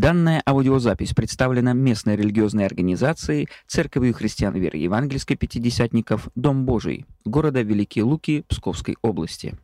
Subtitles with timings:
[0.00, 8.04] Данная аудиозапись представлена местной религиозной организацией Церковью христиан веры евангельской пятидесятников «Дом Божий» города Великие
[8.04, 9.58] Луки Псковской области.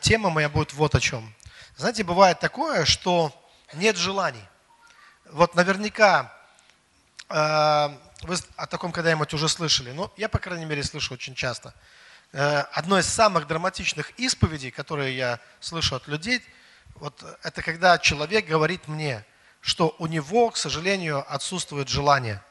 [0.00, 1.34] Тема моя будет вот о чем.
[1.74, 3.32] Знаете, бывает такое, что
[3.74, 4.44] нет желаний.
[5.32, 6.32] Вот наверняка
[7.28, 7.34] э,
[8.22, 9.90] вы о таком когда-нибудь уже слышали.
[9.90, 11.74] Ну, я, по крайней мере, слышу очень часто.
[12.32, 16.42] Э, одно из самых драматичных исповедей, которые я слышу от людей,
[16.94, 19.24] вот это когда человек говорит мне–
[19.64, 22.42] что у него, к сожалению, отсутствует желание.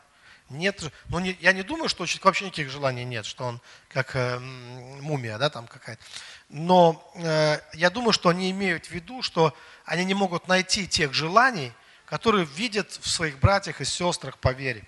[0.50, 4.40] Нет, ну не, я не думаю, что вообще никаких желаний нет, что он как э,
[4.40, 6.02] мумия, да, там какая-то.
[6.50, 11.14] Но э, я думаю, что они имеют в виду, что они не могут найти тех
[11.14, 11.72] желаний,
[12.08, 14.84] которые видят в своих братьях и сестрах по вере.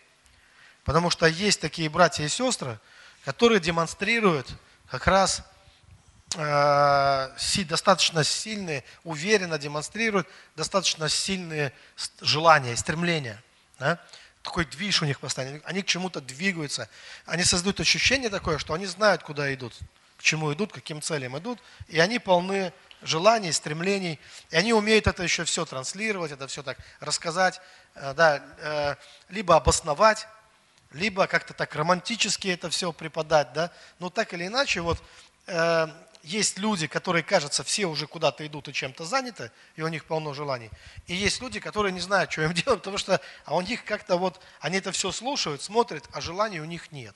[0.84, 2.80] Потому что есть такие братья и сестры,
[3.24, 4.48] которые демонстрируют
[4.90, 5.44] как раз
[6.34, 11.72] достаточно сильные, уверенно демонстрируют достаточно сильные
[12.22, 13.42] желания стремления.
[13.80, 14.00] Да?
[14.42, 15.62] Такой движ у них постоянно.
[15.66, 16.90] Они к чему-то двигаются.
[17.26, 19.74] Они создают ощущение такое, что они знают, куда идут,
[20.18, 21.60] к чему идут, каким целям идут.
[21.88, 24.20] И они полны желаний, стремлений.
[24.50, 27.62] И они умеют это еще все транслировать, это все так рассказать,
[27.96, 28.96] э, да, э,
[29.30, 30.28] либо обосновать,
[30.92, 33.54] либо как-то так романтически это все преподать.
[33.54, 33.72] Да?
[34.00, 35.02] Но так или иначе, вот
[36.26, 40.34] есть люди, которые, кажется, все уже куда-то идут и чем-то заняты, и у них полно
[40.34, 40.72] желаний.
[41.06, 44.18] И есть люди, которые не знают, что им делать, потому что а у них как-то
[44.18, 47.16] вот, они это все слушают, смотрят, а желаний у них нет.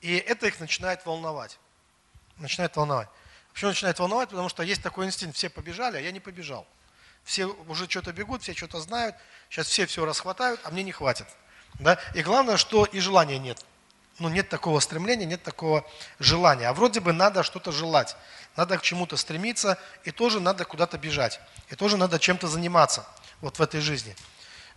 [0.00, 1.58] И это их начинает волновать.
[2.38, 3.08] Начинает волновать.
[3.52, 4.30] Почему начинает волновать?
[4.30, 6.66] Потому что есть такой инстинкт, все побежали, а я не побежал.
[7.24, 9.16] Все уже что-то бегут, все что-то знают,
[9.50, 11.26] сейчас все все расхватают, а мне не хватит.
[11.74, 12.00] Да?
[12.14, 13.64] И главное, что и желания нет
[14.18, 15.84] ну, нет такого стремления, нет такого
[16.18, 16.68] желания.
[16.68, 18.16] А вроде бы надо что-то желать,
[18.56, 23.06] надо к чему-то стремиться, и тоже надо куда-то бежать, и тоже надо чем-то заниматься
[23.40, 24.14] вот в этой жизни.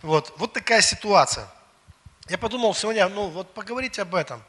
[0.02, 1.48] Вот, вот такая ситуация.
[2.28, 4.42] Я подумал сегодня, ну вот поговорить об этом.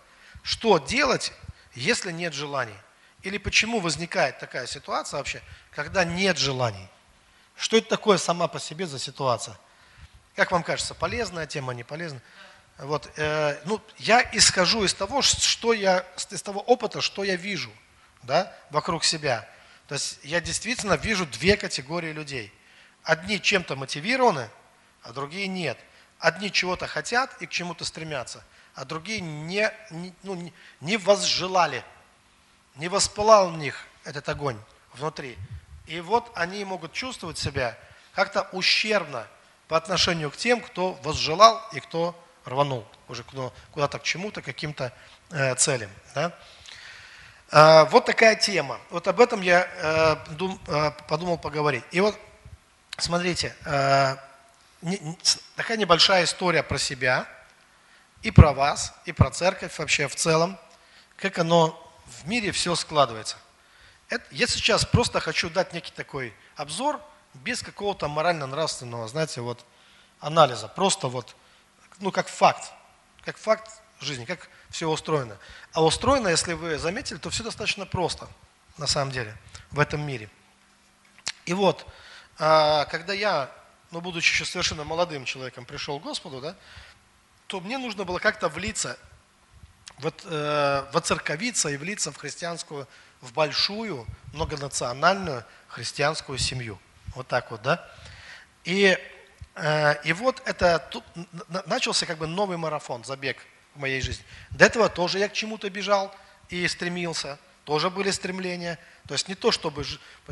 [0.44, 1.32] Что делать,
[1.74, 2.76] если нет желаний?
[3.22, 6.88] Или почему возникает такая ситуация вообще, когда нет желаний?
[7.56, 9.58] Что это такое сама по себе за ситуация?
[10.36, 12.22] Как вам кажется, полезная тема, не полезная?
[12.80, 17.72] Вот, э, ну, я исхожу из того, что я, из того опыта, что я вижу
[18.24, 19.48] да, вокруг себя.
[19.88, 22.54] То есть я действительно вижу две категории людей.
[23.04, 24.50] Одни чем-то мотивированы,
[25.04, 25.78] а другие нет.
[26.20, 28.44] Одни чего-то хотят и к чему-то стремятся,
[28.76, 31.84] а другие не, не, ну, не, возжелали,
[32.76, 34.58] не воспылал в них этот огонь
[34.94, 35.38] внутри.
[35.86, 37.78] И вот они могут чувствовать себя
[38.14, 39.28] как-то ущербно
[39.68, 42.16] по отношению к тем, кто возжелал и кто
[42.50, 43.24] рванул уже
[43.72, 44.92] куда-то к чему-то, каким-то
[45.32, 45.90] э, целям.
[46.16, 46.34] Да?
[47.52, 48.80] Э, вот такая тема.
[48.90, 51.84] Вот об этом я э, дум, э, подумал поговорить.
[51.92, 52.18] И вот,
[52.98, 54.16] смотрите, э,
[54.82, 55.18] не,
[55.56, 57.28] такая небольшая история про себя
[58.22, 60.58] и про вас, и про церковь вообще в целом,
[61.16, 63.38] как оно в мире все складывается.
[64.10, 67.00] Это, я сейчас просто хочу дать некий такой обзор
[67.36, 69.64] без какого-то морально-нравственного, знаете, вот
[70.20, 70.68] анализа.
[70.68, 71.36] Просто вот
[72.00, 72.72] ну, как факт,
[73.24, 75.38] как факт жизни, как все устроено.
[75.74, 78.28] А устроено, если вы заметили, то все достаточно просто,
[78.78, 79.36] на самом деле,
[79.72, 80.30] в этом мире.
[81.46, 81.86] И вот,
[82.38, 83.52] а, когда я,
[83.92, 86.56] ну, будучи еще совершенно молодым человеком, пришел к Господу, да,
[87.48, 88.98] то мне нужно было как-то влиться,
[89.98, 92.88] вот, э, воцерковиться и влиться в христианскую,
[93.22, 96.80] в большую, многонациональную христианскую семью.
[97.16, 97.86] Вот так вот, да.
[98.64, 98.98] И
[100.04, 101.04] и вот это тут
[101.66, 103.38] начался как бы новый марафон, забег
[103.76, 104.24] в моей жизни.
[104.52, 106.16] До этого тоже я к чему-то бежал
[106.50, 108.80] и стремился, тоже были стремления.
[109.08, 109.86] То есть не то, чтобы...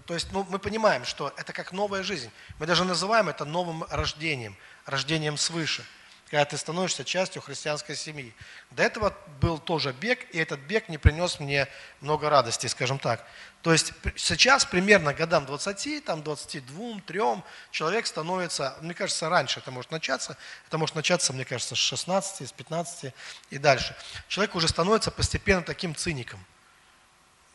[0.06, 2.32] То есть ну, мы понимаем, что это как новая жизнь.
[2.60, 5.86] Мы даже называем это новым рождением, рождением свыше
[6.30, 8.34] когда ты становишься частью христианской семьи.
[8.72, 11.68] До этого был тоже бег, и этот бег не принес мне
[12.02, 13.26] много радости, скажем так.
[13.62, 17.20] То есть сейчас примерно годам 20, там 22, 3
[17.72, 20.38] человек становится, мне кажется, раньше это может начаться,
[20.68, 23.14] это может начаться, мне кажется, с 16, с 15
[23.50, 23.96] и дальше.
[24.28, 26.44] Человек уже становится постепенно таким циником.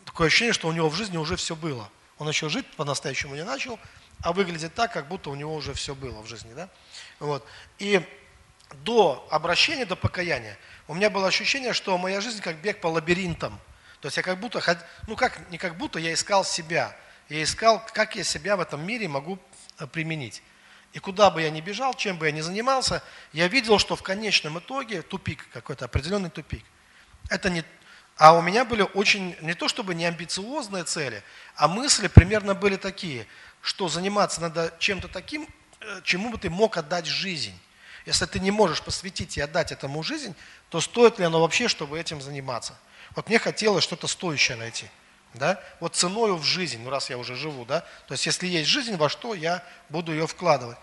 [0.06, 1.90] Такое ощущение, что у него в жизни уже все было.
[2.18, 3.78] Он еще жить по-настоящему не начал,
[4.22, 6.52] а выглядит так, как будто у него уже все было в жизни.
[6.54, 6.68] Да?
[7.18, 7.44] Вот.
[7.78, 8.06] И
[8.84, 10.58] до обращения, до покаяния,
[10.88, 13.58] у меня было ощущение, что моя жизнь как бег по лабиринтам.
[14.00, 14.60] То есть я как будто,
[15.06, 16.96] ну как, не как будто, я искал себя.
[17.28, 19.38] Я искал, как я себя в этом мире могу
[19.78, 20.42] э, применить.
[20.92, 23.02] И куда бы я ни бежал, чем бы я ни занимался,
[23.32, 26.64] я видел, что в конечном итоге тупик, какой-то определенный тупик.
[27.30, 27.64] Это не...
[28.18, 31.22] А у меня были очень, не то чтобы не амбициозные цели,
[31.54, 33.26] а мысли примерно были такие,
[33.62, 35.48] что заниматься надо чем-то таким,
[35.80, 37.58] э, чему бы ты мог отдать жизнь.
[38.06, 40.34] Если ты не можешь посвятить и отдать этому жизнь,
[40.70, 42.76] то стоит ли оно вообще, чтобы этим заниматься?
[43.14, 44.87] Вот мне хотелось что-то стоящее найти.
[45.34, 45.62] Да?
[45.81, 47.81] Вот ценою в жизнь, ну раз я уже живу, да?
[48.06, 50.76] То есть если есть жизнь, во что я буду ее вкладывать.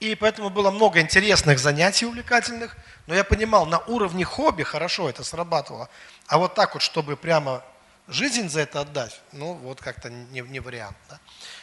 [0.00, 2.76] И поэтому было много интересных занятий увлекательных,
[3.06, 5.88] но я понимал, на уровне хобби хорошо это срабатывало.
[6.26, 7.62] А вот так вот, чтобы прямо
[8.08, 10.96] жизнь за это отдать, ну вот как-то не, не вариант.
[11.08, 11.20] Да?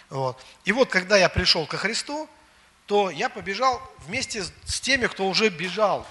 [0.09, 0.41] Вот.
[0.63, 2.29] И вот когда я пришел ко Христу,
[2.89, 6.07] то я побежал вместе с теми, кто уже бежал.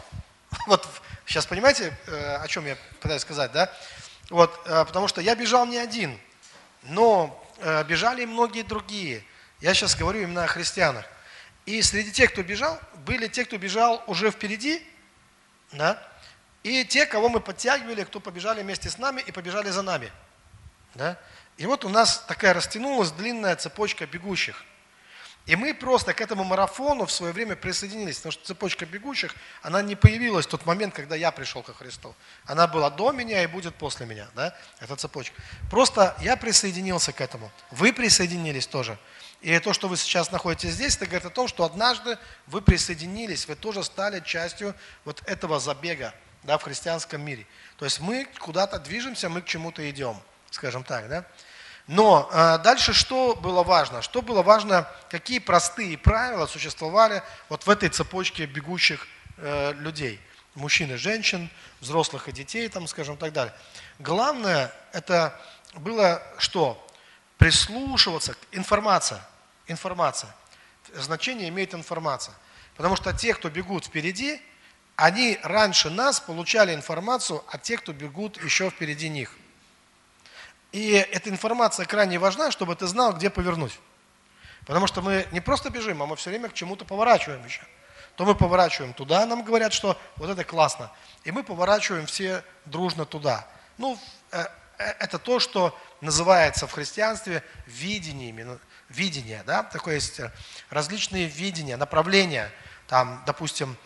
[0.69, 0.89] Вот
[1.27, 3.69] сейчас понимаете, э, о чем я пытаюсь сказать, да?
[4.31, 6.17] Вот, э, потому что я бежал не один,
[6.85, 9.25] но э, бежали и многие другие.
[9.61, 11.05] Я сейчас говорю именно о христианах.
[11.67, 14.81] И среди тех, кто бежал, были те, кто бежал уже впереди,
[15.73, 16.01] да?
[16.63, 20.13] и те, кого мы подтягивали, кто побежали вместе с нами и побежали за нами.
[20.95, 21.19] Да?
[21.57, 24.65] И вот у нас такая растянулась длинная цепочка бегущих.
[25.49, 29.81] И мы просто к этому марафону в свое время присоединились, потому что цепочка бегущих, она
[29.81, 32.15] не появилась в тот момент, когда я пришел ко Христу.
[32.45, 35.41] Она была до меня и будет после меня, да, эта цепочка.
[35.71, 37.51] Просто я присоединился к этому.
[37.71, 38.99] Вы присоединились тоже.
[39.41, 43.49] И то, что вы сейчас находитесь здесь, это говорит о том, что однажды вы присоединились,
[43.49, 44.75] вы тоже стали частью
[45.07, 46.13] вот этого забега
[46.43, 47.47] да, в христианском мире.
[47.79, 51.09] То есть мы куда-то движемся, мы к чему-то идем, скажем так.
[51.09, 51.25] Да?
[51.89, 54.03] Но э, дальше что было важно?
[54.03, 59.09] Что было важно, какие простые правила существовали вот в этой цепочке бегущих
[59.39, 60.21] э, людей?
[60.55, 61.51] Мужчин и женщин,
[61.81, 63.55] взрослых и детей, там, скажем, так далее.
[63.99, 65.39] Главное, это
[65.75, 66.85] было что?
[67.39, 69.25] прислушиваться, информация,
[69.69, 70.35] информация.
[70.95, 72.35] Значение имеет информация.
[72.77, 74.43] Потому что те, кто бегут впереди,
[74.97, 79.33] они раньше нас получали информацию от тех, кто бегут еще впереди них.
[80.73, 83.79] И эта информация крайне важна, чтобы ты знал, где повернуть.
[84.67, 87.63] Потому что мы не просто бежим, а мы все время к чему-то поворачиваем еще.
[88.17, 90.91] То мы поворачиваем туда, нам говорят, что вот это классно.
[91.25, 93.47] И мы поворачиваем все дружно туда.
[93.79, 93.99] Ну,
[94.33, 94.45] э,
[94.79, 100.33] э, это то, что называется в христианстве видениями, ну, видение, да, такое есть э,
[100.69, 102.51] различные видения, направления,
[102.89, 103.77] там, допустим,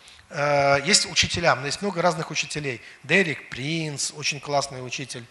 [0.85, 5.23] есть учителя, есть много разных учителей, Дерек Принц, очень классный учитель,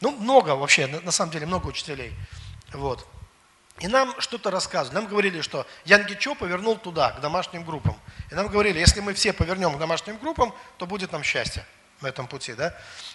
[0.00, 2.12] ну, много вообще, на, на самом деле много учителей,
[2.72, 3.06] вот.
[3.80, 4.96] И нам что-то рассказывали.
[4.96, 7.98] Нам говорили, что Ян Гичо повернул туда, к домашним группам.
[8.30, 11.64] И нам говорили, если мы все повернем к домашним группам, то будет нам счастье
[12.02, 12.74] на этом пути, да?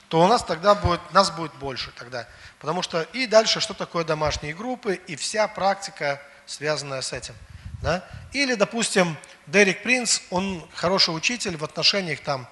[0.09, 2.27] то у нас тогда будет, нас будет больше тогда.
[2.59, 7.35] Потому что и дальше, что такое домашние группы, и вся практика, связанная с этим.
[7.81, 8.03] Да?
[8.33, 9.17] Или, допустим,
[9.47, 12.47] Дерек Принц, он хороший учитель в отношениях там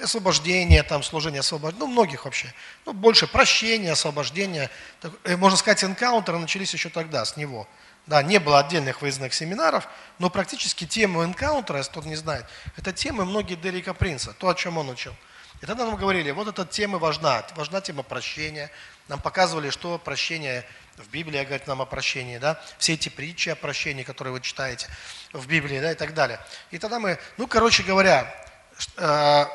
[0.00, 2.52] освобождения, там, служения освобождения, ну, многих вообще.
[2.86, 4.70] Ну, больше прощения, освобождения.
[5.00, 7.68] Так, э, можно сказать, энкаунтеры начались еще тогда, с него.
[8.06, 9.86] Да, не было отдельных выездных семинаров,
[10.18, 12.46] но практически тему энкаунтера, если кто-то не знает,
[12.76, 15.14] это темы многие Дерека Принца, то, о чем он учил.
[15.60, 18.72] И тогда нам говорили, вот эта тема важна, важна тема прощения.
[19.06, 20.66] Нам показывали, что прощение
[20.96, 24.88] в Библии говорит нам о прощении, да, все эти притчи о прощении, которые вы читаете
[25.32, 26.40] в Библии, да, и так далее.
[26.72, 28.34] И тогда мы, ну, короче говоря,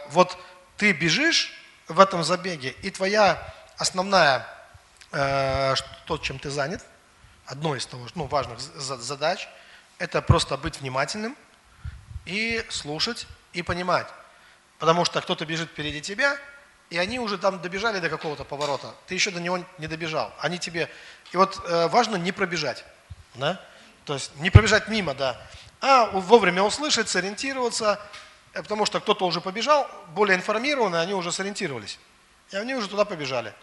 [0.09, 0.37] вот
[0.77, 1.51] ты бежишь
[1.87, 4.45] в этом забеге, и твоя основная,
[5.11, 5.75] э,
[6.05, 6.83] то, чем ты занят,
[7.45, 9.47] одно из того, ну, важных задач,
[9.99, 11.35] это просто быть внимательным
[12.25, 14.07] и слушать и понимать.
[14.79, 16.37] Потому что кто-то бежит впереди тебя,
[16.89, 18.93] и они уже там добежали до какого-то поворота.
[19.07, 20.33] Ты еще до него не добежал.
[20.39, 20.89] Они тебе...
[21.31, 22.85] И вот э, важно не пробежать.
[23.35, 23.61] Да?
[24.05, 25.41] То есть не пробежать мимо, да.
[25.81, 28.26] А вовремя услышать, сориентироваться, э,
[28.61, 31.99] потому что кто-то уже побежал, более информированные, они уже сориентировались.
[32.51, 33.53] И они уже туда побежали.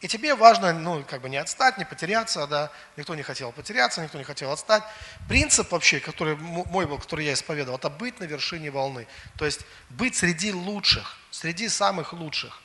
[0.00, 4.02] И тебе важно, ну, как бы не отстать, не потеряться, да, никто не хотел потеряться,
[4.02, 4.82] никто не хотел отстать.
[5.28, 9.06] Принцип вообще, который мой был, который я исповедовал, это быть на вершине волны.
[9.38, 12.60] То есть быть среди лучших, среди самых лучших,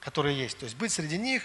[0.00, 0.58] которые есть.
[0.58, 1.44] То есть быть среди них,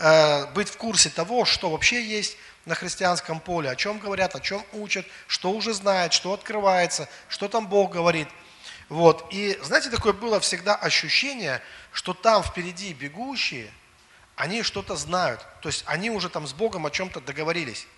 [0.00, 4.40] э, быть в курсе того, что вообще есть на христианском поле, о чем говорят, о
[4.40, 8.28] чем учат, что уже знают, что открывается, что там Бог говорит.
[8.88, 9.26] Вот.
[9.30, 13.70] И знаете, такое было всегда ощущение, что там впереди бегущие–
[14.38, 15.44] они что-то знают.
[15.60, 17.88] То есть они уже там с Богом о чем-то договорились.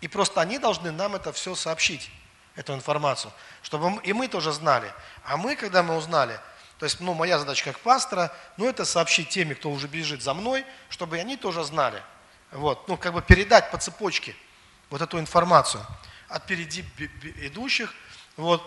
[0.00, 2.08] И просто они должны нам это все сообщить,
[2.54, 4.92] эту информацию, чтобы и мы тоже знали.
[5.24, 6.38] А мы, когда мы узнали,
[6.78, 10.34] то есть, ну, моя задача как пастора, ну, это сообщить теми, кто уже бежит за
[10.34, 12.00] мной, чтобы они тоже знали.
[12.52, 14.36] Вот, ну, как бы передать по цепочке
[14.90, 15.84] вот эту информацию
[16.28, 16.84] от впереди
[17.42, 17.92] идущих.
[18.36, 18.62] Вот.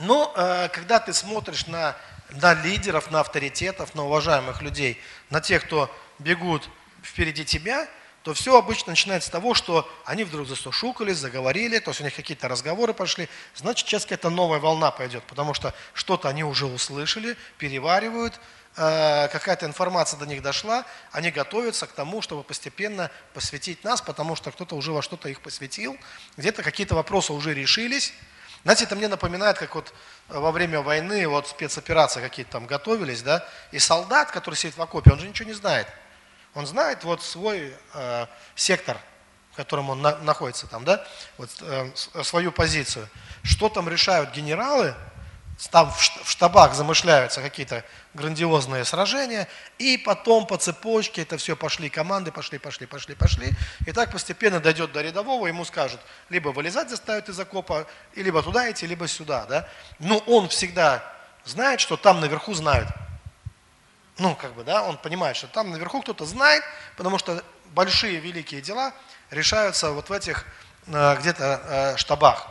[0.00, 1.96] Но э, когда ты смотришь на,
[2.30, 6.68] на лидеров, на авторитетов, на уважаемых людей, на тех, кто бегут
[7.02, 7.88] впереди тебя,
[8.24, 12.16] то все обычно начинается с того, что они вдруг засушукались, заговорили, то есть у них
[12.16, 13.28] какие-то разговоры пошли.
[13.54, 18.40] Значит, сейчас какая-то новая волна пойдет, потому что что-то они уже услышали, переваривают,
[18.76, 24.36] э, какая-то информация до них дошла, они готовятся к тому, чтобы постепенно посвятить нас, потому
[24.36, 25.98] что кто-то уже во что-то их посвятил,
[26.38, 28.14] где-то какие-то вопросы уже решились.
[28.64, 29.92] Знаете, это мне напоминает, как вот
[30.28, 35.12] во время войны, вот спецоперации какие-то там готовились, да, и солдат, который сидит в окопе,
[35.12, 35.86] он же ничего не знает.
[36.54, 38.96] Он знает вот свой э, сектор,
[39.52, 41.06] в котором он на, находится там, да,
[41.36, 41.90] вот э,
[42.22, 43.08] свою позицию.
[43.42, 44.94] Что там решают генералы,
[45.70, 52.32] там в штабах замышляются какие-то грандиозные сражения, и потом по цепочке это все пошли команды,
[52.32, 53.52] пошли, пошли, пошли, пошли,
[53.86, 58.42] и так постепенно дойдет до рядового, ему скажут, либо вылезать заставят из окопа, и либо
[58.42, 59.68] туда идти, либо сюда, да.
[59.98, 61.02] Но он всегда
[61.44, 62.88] знает, что там наверху знают.
[64.18, 66.62] Ну, как бы, да, он понимает, что там наверху кто-то знает,
[66.96, 67.42] потому что
[67.74, 68.92] большие великие дела
[69.30, 70.44] решаются вот в этих
[70.86, 72.48] э, где-то э, штабах,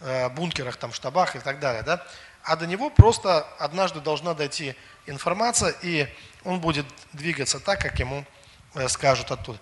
[0.00, 2.06] э, бункерах, там, штабах и так далее, да.
[2.42, 4.74] А до него просто однажды должна дойти
[5.06, 6.08] информация, и
[6.44, 8.24] он будет двигаться так, как ему
[8.88, 9.58] скажут оттуда.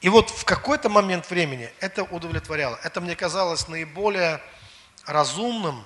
[0.00, 2.78] И вот в какой-то момент времени это удовлетворяло.
[2.82, 4.40] Это мне казалось наиболее
[5.06, 5.84] разумным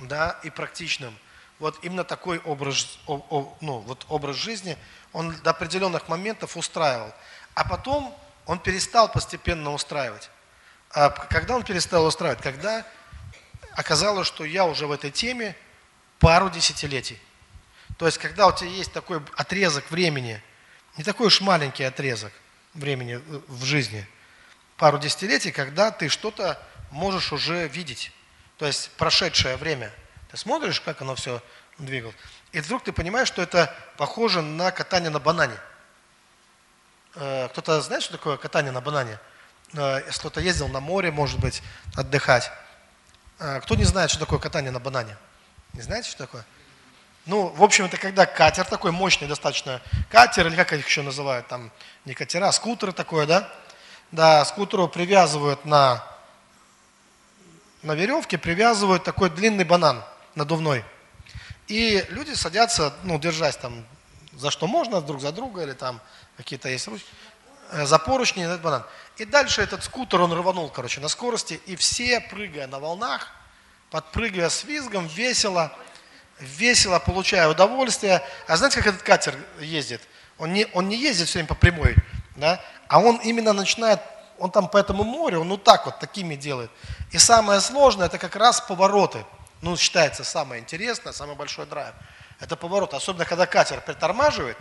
[0.00, 1.16] да, и практичным
[1.58, 4.76] вот именно такой образ, ну, вот образ жизни,
[5.12, 7.12] он до определенных моментов устраивал.
[7.54, 8.14] А потом
[8.46, 10.30] он перестал постепенно устраивать.
[10.90, 12.40] А когда он перестал устраивать?
[12.42, 12.84] Когда
[13.74, 15.56] оказалось, что я уже в этой теме
[16.18, 17.20] пару десятилетий.
[17.98, 20.42] То есть, когда у тебя есть такой отрезок времени,
[20.96, 22.32] не такой уж маленький отрезок
[22.72, 24.06] времени в жизни,
[24.76, 28.10] пару десятилетий, когда ты что-то можешь уже видеть.
[28.58, 29.92] То есть, прошедшее время–
[30.34, 31.40] ты смотришь, как оно все
[31.78, 32.16] двигалось,
[32.50, 35.56] и вдруг ты понимаешь, что это похоже на катание на банане.
[37.14, 39.20] Э, кто-то знает, что такое катание на банане?
[39.74, 41.62] Э, кто-то ездил на море, может быть,
[41.94, 42.50] отдыхать.
[43.38, 45.16] Э, кто не знает, что такое катание на банане?
[45.72, 46.44] Не знаете, что такое?
[47.26, 51.46] Ну, в общем, это когда катер такой мощный достаточно, катер, или как их еще называют,
[51.48, 51.70] там,
[52.04, 53.50] не катера, а скутеры такое, да?
[54.12, 56.04] Да, скутеру привязывают на,
[57.82, 60.84] на веревке, привязывают такой длинный банан– надувной.
[61.66, 63.84] И люди садятся, ну, держась там
[64.32, 66.00] за что можно, друг за друга, или там
[66.36, 67.06] какие-то есть ручки,
[67.70, 68.84] э, за поручни, этот банан.
[69.16, 73.28] И дальше этот скутер, он рванул, короче, на скорости, и все, прыгая на волнах,
[73.90, 75.72] подпрыгивая с визгом, весело,
[76.40, 78.22] весело получая удовольствие.
[78.48, 80.00] А знаете, как этот катер ездит?
[80.38, 81.94] Он не, он не ездит все время по прямой,
[82.34, 82.60] да?
[82.88, 84.00] а он именно начинает,
[84.38, 86.70] он там по этому морю, он вот так вот, такими делает.
[87.12, 89.24] И самое сложное, это как раз повороты–
[89.64, 91.94] ну, считается самое интересное, самый большой драйв.
[92.38, 94.58] Это поворот, особенно когда катер притормаживает,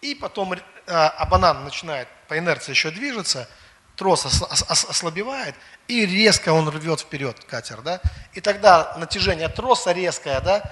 [0.00, 3.48] и потом э, а банан начинает по инерции еще движется,
[3.96, 5.54] трос ос, ос, ослабевает,
[5.88, 8.00] и резко он рвет вперед катер, да,
[8.34, 10.62] и тогда натяжение троса резкое, да,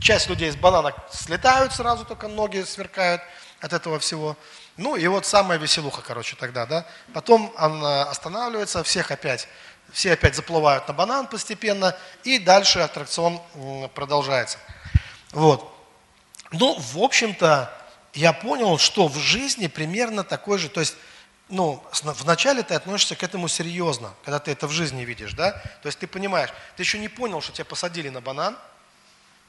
[0.00, 3.22] часть людей с банана слетают сразу, только ноги сверкают
[3.60, 4.36] от этого всего.
[4.76, 6.84] Ну и вот самая веселуха, короче, тогда, да.
[7.12, 9.48] Потом он э, останавливается, всех опять
[9.92, 13.40] все опять заплывают на банан постепенно, и дальше аттракцион
[13.94, 14.58] продолжается.
[15.30, 15.72] Вот.
[16.50, 17.72] Ну, в общем-то,
[18.14, 20.96] я понял, что в жизни примерно такой же, то есть,
[21.48, 25.52] ну, вначале ты относишься к этому серьезно, когда ты это в жизни видишь, да,
[25.82, 28.56] то есть ты понимаешь, ты еще не понял, что тебя посадили на банан,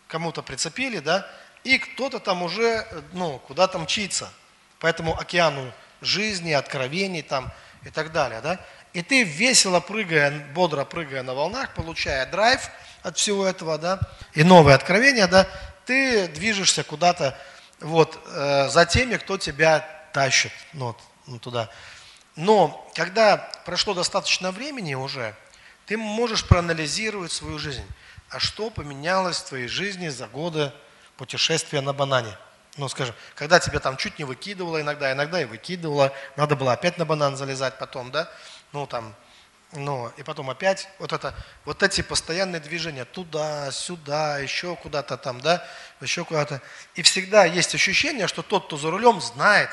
[0.08, 1.28] кому-то прицепили, да,
[1.64, 4.32] и кто-то там уже, ну, куда-то мчится
[4.80, 7.52] по этому океану жизни, откровений там
[7.84, 8.60] и так далее, да.
[8.94, 12.70] И ты весело прыгая, бодро прыгая на волнах, получая драйв
[13.04, 14.00] от всего этого, да,
[14.34, 15.48] и новые откровения, да,
[15.86, 17.38] ты движешься куда-то
[17.80, 21.70] вот э, за теми, кто тебя тащит ну, вот, ну, туда.
[22.36, 25.36] Но когда прошло достаточно времени уже,
[25.86, 27.86] ты можешь проанализировать свою жизнь.
[28.30, 30.72] А что поменялось в твоей жизни за годы
[31.18, 32.38] путешествия на банане?
[32.78, 36.98] Ну, скажем, когда тебя там чуть не выкидывало иногда, иногда и выкидывало, надо было опять
[36.98, 38.30] на банан залезать потом, да?
[38.76, 39.16] ну там,
[39.76, 45.42] ну, и потом опять вот это, вот эти постоянные движения туда, сюда, еще куда-то там,
[45.42, 45.66] да,
[46.02, 46.62] еще куда-то.
[46.96, 49.70] И всегда есть ощущение, что тот, кто за рулем, знает,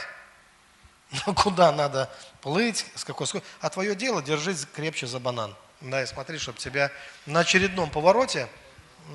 [1.26, 3.50] ну, куда надо плыть, с какой скоростью.
[3.60, 5.54] А твое дело держись крепче за банан.
[5.80, 6.92] Да, и смотри, чтобы тебя
[7.26, 8.48] на очередном повороте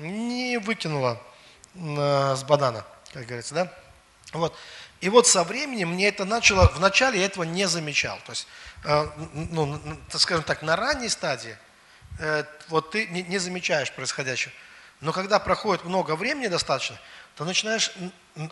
[0.00, 1.20] не выкинуло
[1.74, 3.72] э, с банана, как говорится, да?
[4.32, 4.54] Вот.
[5.00, 8.18] И вот со временем мне это начало, вначале я этого не замечал.
[8.26, 8.46] То есть
[8.84, 11.56] Э, ну, скажем так, на ранней стадии,
[12.20, 14.52] э, вот ты не, замечаешь происходящего.
[15.00, 16.98] Но когда проходит много времени достаточно,
[17.36, 17.92] то начинаешь,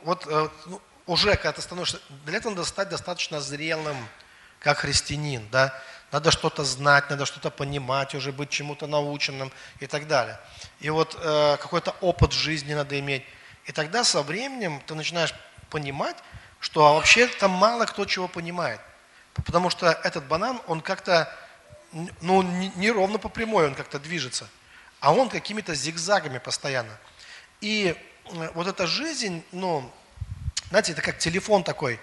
[0.03, 3.97] вот э, ну, уже когда ты становишься, для этого надо стать достаточно зрелым
[4.59, 10.09] как христианин, да, надо что-то знать, надо что-то понимать, уже быть чему-то наученным и так
[10.09, 10.41] далее.
[10.81, 13.25] И вот э, какой-то опыт жизни надо иметь.
[13.65, 15.35] И тогда со временем ты начинаешь
[15.71, 16.17] понимать,
[16.61, 18.81] что вообще там мало кто чего понимает.
[19.35, 21.33] Потому что этот банан, он как-то,
[22.21, 24.49] ну, не ровно по прямой он как-то движется,
[25.01, 26.97] а он какими-то зигзагами постоянно.
[27.61, 27.95] И
[28.25, 29.93] э, вот эта жизнь, ну,
[30.71, 32.01] знаете, это как телефон такой,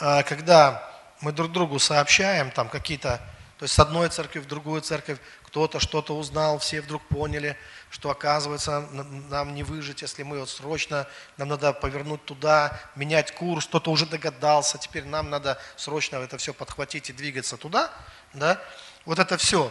[0.00, 3.20] э, когда мы друг другу сообщаем там какие-то
[3.58, 7.56] то есть с одной церкви в другую церковь кто-то что-то узнал, все вдруг поняли,
[7.94, 8.88] что оказывается
[9.30, 14.04] нам не выжить, если мы вот срочно, нам надо повернуть туда, менять курс, кто-то уже
[14.04, 17.92] догадался, теперь нам надо срочно это все подхватить и двигаться туда.
[18.32, 18.60] Да?
[19.04, 19.70] Вот это все.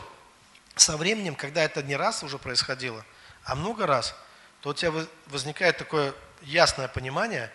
[0.77, 3.03] Со временем, когда это не раз уже происходило,
[3.43, 4.15] а много раз,
[4.61, 4.93] то у тебя
[5.27, 6.13] возникает такое
[6.43, 7.51] ясное понимание,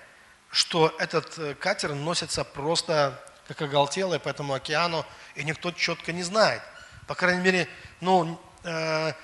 [0.51, 6.23] что этот э, катер носится просто как оголтелый по этому океану, и никто четко не
[6.23, 6.61] знает.
[7.07, 7.69] По крайней мере,
[8.03, 9.15] ну, э,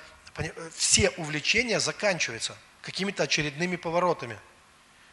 [0.75, 4.39] все увлечения заканчиваются какими-то очередными поворотами.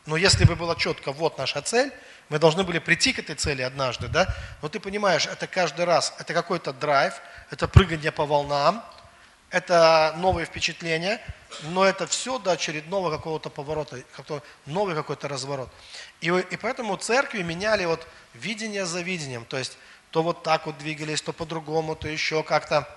[0.06, 1.92] Но если бы было четко, вот наша цель,
[2.30, 4.34] мы должны были прийти к этой цели однажды, да?
[4.62, 7.14] Но ты понимаешь, это каждый раз, это какой-то драйв,
[7.52, 8.84] это прыгание по волнам,
[9.52, 11.22] это новые впечатления,
[11.64, 15.70] но это все до очередного какого-то поворота, какой новый какой-то разворот.
[16.22, 19.78] И, и поэтому церкви меняли вот видение за видением, то есть
[20.10, 22.88] то вот так вот двигались, то по-другому, то еще как-то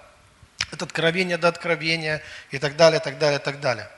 [0.73, 3.89] от откровения до откровения и так далее, так далее, так далее.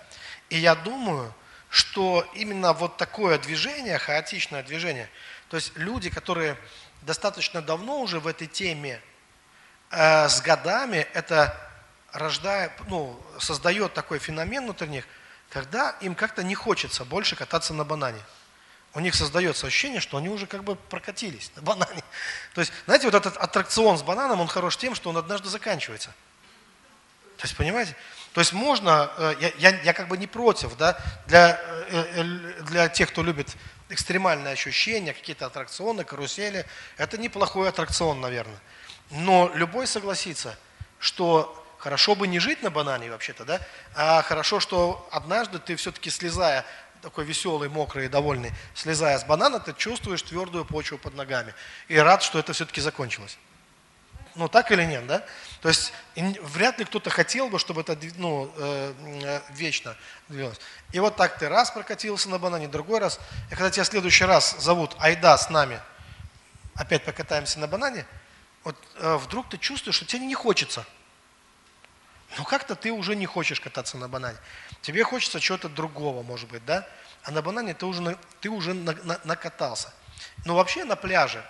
[0.50, 1.34] И я думаю,
[1.68, 5.08] что именно вот такое движение, хаотичное движение,
[5.48, 6.56] то есть люди, которые
[7.02, 9.00] достаточно давно уже в этой теме,
[9.90, 11.56] э, с годами это
[12.12, 15.04] рождает, ну, создает такой феномен внутренних,
[15.50, 18.20] когда им как-то не хочется больше кататься на банане.
[18.94, 22.02] У них создается ощущение, что они уже как бы прокатились на банане.
[22.54, 26.14] То есть, знаете, вот этот аттракцион с бананом, он хорош тем, что он однажды заканчивается.
[27.37, 27.95] То есть, понимаете?
[28.33, 32.62] То есть можно, э, я, я, я как бы не против, да, для, э, э,
[32.64, 33.57] для тех, кто любит
[33.88, 38.58] экстремальные ощущения, какие-то аттракционы, карусели, это неплохой аттракцион, наверное.
[39.10, 40.58] Но любой согласится,
[40.99, 43.60] что хорошо бы не жить на банане вообще-то, да,
[43.95, 46.65] а хорошо, что однажды ты все-таки слезая,
[47.02, 51.54] такой веселый, мокрый и довольный, слезая с банана, ты чувствуешь твердую почву под ногами.
[51.89, 53.39] И рад, что это все-таки закончилось.
[54.34, 55.25] Ну, так или нет, да?
[55.67, 55.93] То есть
[56.43, 59.97] вряд ли кто-то хотел бы, чтобы это ну, э, э, вечно
[60.29, 60.61] двигалось.
[60.93, 63.19] И вот так ты раз прокатился на банане, другой раз.
[63.50, 65.81] И когда тебя в следующий раз зовут Айда с нами,
[66.76, 68.07] опять покатаемся на банане,
[68.63, 70.87] вот э, вдруг ты чувствуешь, что тебе не хочется.
[72.39, 74.39] Но как-то ты уже не хочешь кататься на банане.
[74.83, 76.87] Тебе хочется чего-то другого, может быть, да?
[77.25, 79.93] А на банане ты уже, ты уже на, на, накатался.
[80.45, 81.45] Но вообще на пляже,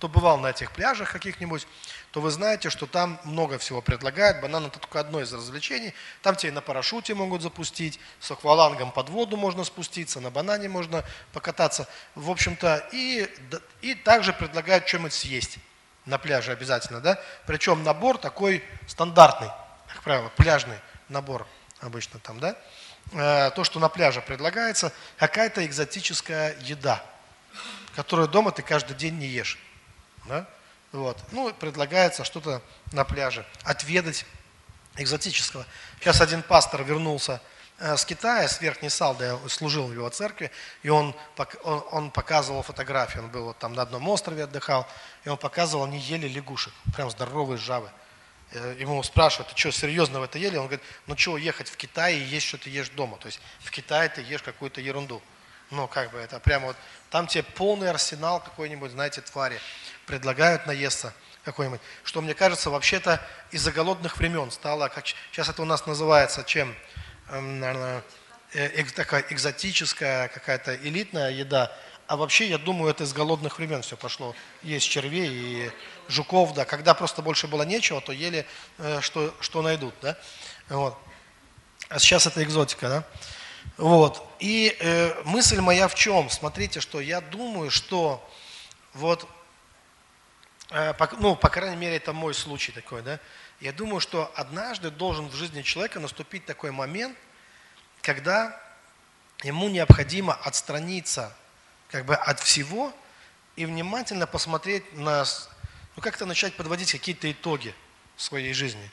[0.00, 1.66] кто бывал на этих пляжах каких-нибудь,
[2.10, 4.40] то вы знаете, что там много всего предлагают.
[4.40, 5.92] Банан это только одно из развлечений.
[6.22, 11.04] Там тебя на парашюте могут запустить, с аквалангом под воду можно спуститься, на банане можно
[11.34, 11.86] покататься.
[12.14, 13.28] В общем-то, и,
[13.82, 15.58] и также предлагают что-нибудь съесть
[16.06, 17.02] на пляже обязательно.
[17.02, 17.20] Да?
[17.46, 19.50] Причем набор такой стандартный,
[19.88, 20.78] как правило, пляжный
[21.10, 21.46] набор
[21.80, 22.56] обычно там, да?
[23.12, 27.04] Э, то, что на пляже предлагается, какая-то экзотическая еда,
[27.94, 29.58] которую дома ты каждый день не ешь.
[30.26, 30.46] Да?
[30.92, 31.18] Вот.
[31.30, 34.26] Ну, предлагается что-то на пляже, отведать
[34.96, 35.64] экзотического.
[36.00, 37.40] Сейчас один пастор вернулся
[37.78, 40.50] э, с Китая, с Верхней Салды, я служил в его церкви,
[40.82, 41.14] и он,
[41.64, 44.86] он, показывал фотографии, он был вот там на одном острове отдыхал,
[45.24, 47.90] и он показывал, они ели лягушек, прям здоровые жавы.
[48.52, 50.56] Э, ему спрашивают, ты что, серьезно в это ели?
[50.56, 53.16] Он говорит, ну что, ехать в Китай и есть, что ты ешь дома.
[53.18, 55.22] То есть в Китае ты ешь какую-то ерунду.
[55.70, 56.76] Ну, как бы это прямо вот,
[57.10, 59.60] там тебе полный арсенал какой-нибудь, знаете, твари
[60.10, 65.64] предлагают наесться какой-нибудь, что, мне кажется, вообще-то из-за голодных времен стало, как сейчас это у
[65.64, 66.74] нас называется, чем,
[67.28, 68.02] эм, наверное,
[68.52, 71.72] э, такая экзотическая какая-то элитная еда,
[72.08, 74.34] а вообще, я думаю, это из голодных времен все пошло.
[74.62, 75.70] Есть червей и
[76.08, 76.64] жуков, да.
[76.64, 78.44] Когда просто больше было нечего, то ели,
[78.78, 80.18] э, что, что найдут, да.
[80.68, 80.98] Вот.
[81.88, 83.04] А сейчас это экзотика, да.
[83.76, 84.28] Вот.
[84.40, 86.28] И э, мысль моя в чем?
[86.30, 88.28] Смотрите, что я думаю, что
[88.92, 89.39] вот Э,
[91.18, 93.18] ну, по крайней мере, это мой случай такой, да,
[93.60, 97.16] я думаю, что однажды должен в жизни человека наступить такой момент,
[98.02, 98.58] когда
[99.42, 101.36] ему необходимо отстраниться
[101.88, 102.92] как бы от всего
[103.56, 105.24] и внимательно посмотреть на,
[105.96, 107.74] ну как-то начать подводить какие-то итоги
[108.16, 108.90] своей жизни.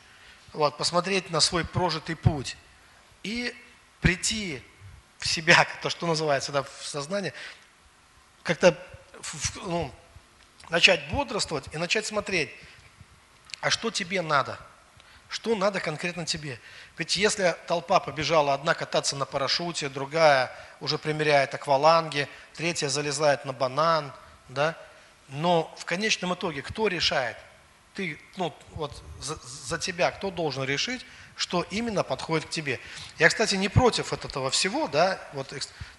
[0.54, 2.58] Вот, посмотреть на свой прожитый путь
[3.24, 3.56] и
[4.02, 4.64] прийти
[5.20, 7.34] в себя, то, что называется, да, в сознание,
[8.44, 8.78] как-то
[9.66, 9.94] ну,
[10.70, 12.50] начать бодрствовать и начать смотреть,
[13.62, 14.60] а что тебе надо?
[15.30, 16.60] Что надо конкретно тебе?
[16.98, 23.52] Ведь если толпа побежала, одна кататься на парашюте, другая уже примеряет акваланги, третья залезает на
[23.52, 24.14] банан,
[24.48, 24.78] да,
[25.28, 27.36] но в конечном итоге кто решает?
[27.94, 32.80] Ты, ну, вот за, за тебя кто должен решить, что именно подходит к тебе.
[33.20, 35.52] Я, кстати, не против этого всего, да, вот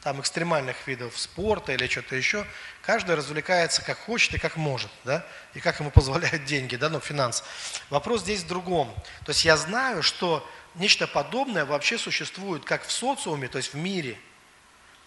[0.08, 2.46] там экстремальных видов спорта или что-то еще.
[2.80, 6.98] Каждый развлекается как хочет и как может, да, и как ему позволяют деньги, да, ну,
[6.98, 7.44] финансы.
[7.90, 8.90] Вопрос здесь в другом.
[9.26, 13.76] То есть я знаю, что нечто подобное вообще существует как в социуме, то есть в
[13.76, 14.18] мире.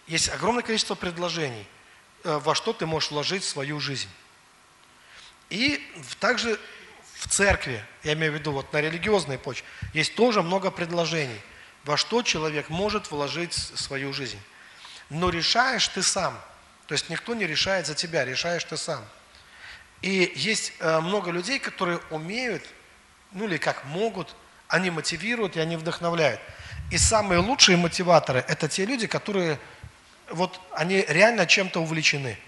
[0.06, 1.66] Есть огромное количество предложений,
[2.22, 4.08] э, во что ты можешь вложить свою жизнь.
[5.50, 5.84] И
[6.20, 6.60] также
[7.14, 11.40] в церкви, я имею в виду вот на религиозной почве, есть тоже много предложений,
[11.84, 14.38] во что человек может вложить свою жизнь.
[15.12, 16.40] Но решаешь ты сам.
[16.86, 19.04] То есть никто не решает за тебя, решаешь ты сам.
[20.00, 22.64] И есть э, много людей, которые умеют,
[23.32, 24.34] ну или как могут,
[24.68, 26.40] они мотивируют и они вдохновляют.
[26.90, 29.60] И самые лучшие мотиваторы– это те люди, которые
[30.30, 32.38] вот они реально чем-то увлечены.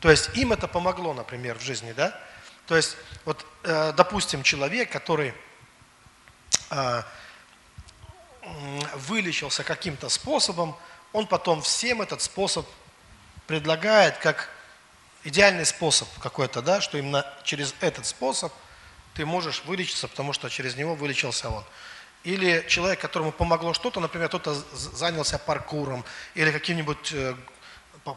[0.00, 2.20] То есть им это помогло, например, в жизни, да?
[2.66, 5.32] То есть, вот, э, допустим, человек, который
[6.70, 7.02] э,
[9.08, 10.76] вылечился каким-то способом,
[11.14, 12.66] он потом всем этот способ
[13.46, 14.50] предлагает как
[15.22, 18.52] идеальный способ какой-то, да, что именно через этот способ
[19.14, 21.64] ты можешь вылечиться, потому что через него вылечился он.
[22.24, 27.36] Или человек, которому помогло что-то, например, кто-то занялся паркуром или каким-нибудь, э,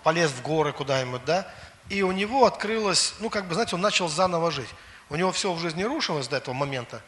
[0.04, 1.54] полез в горы куда-нибудь, да,
[1.90, 4.70] и у него открылось, ну, как бы, знаете, он начал заново жить.
[5.10, 7.04] У него все в жизни рушилось до этого момента,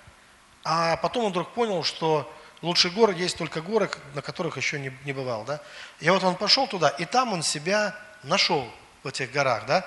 [0.64, 4.92] а потом он вдруг понял, что лучший город есть только горы, на которых еще не,
[5.06, 5.62] не бывал, да.
[6.00, 8.70] И вот он пошел туда, и там он себя нашел
[9.04, 9.86] в этих горах, да,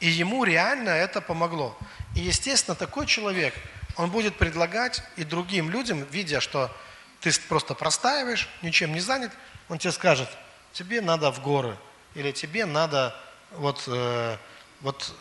[0.00, 1.76] и ему реально это помогло.
[2.14, 3.54] И, естественно, такой человек,
[3.96, 6.74] он будет предлагать и другим людям, видя, что
[7.20, 9.32] ты просто простаиваешь, ничем не занят,
[9.68, 10.28] он тебе скажет,
[10.72, 11.76] тебе надо в горы,
[12.14, 13.14] или тебе надо
[13.52, 14.36] вот, э,
[14.80, 15.14] вот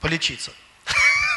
[0.00, 0.52] полечиться.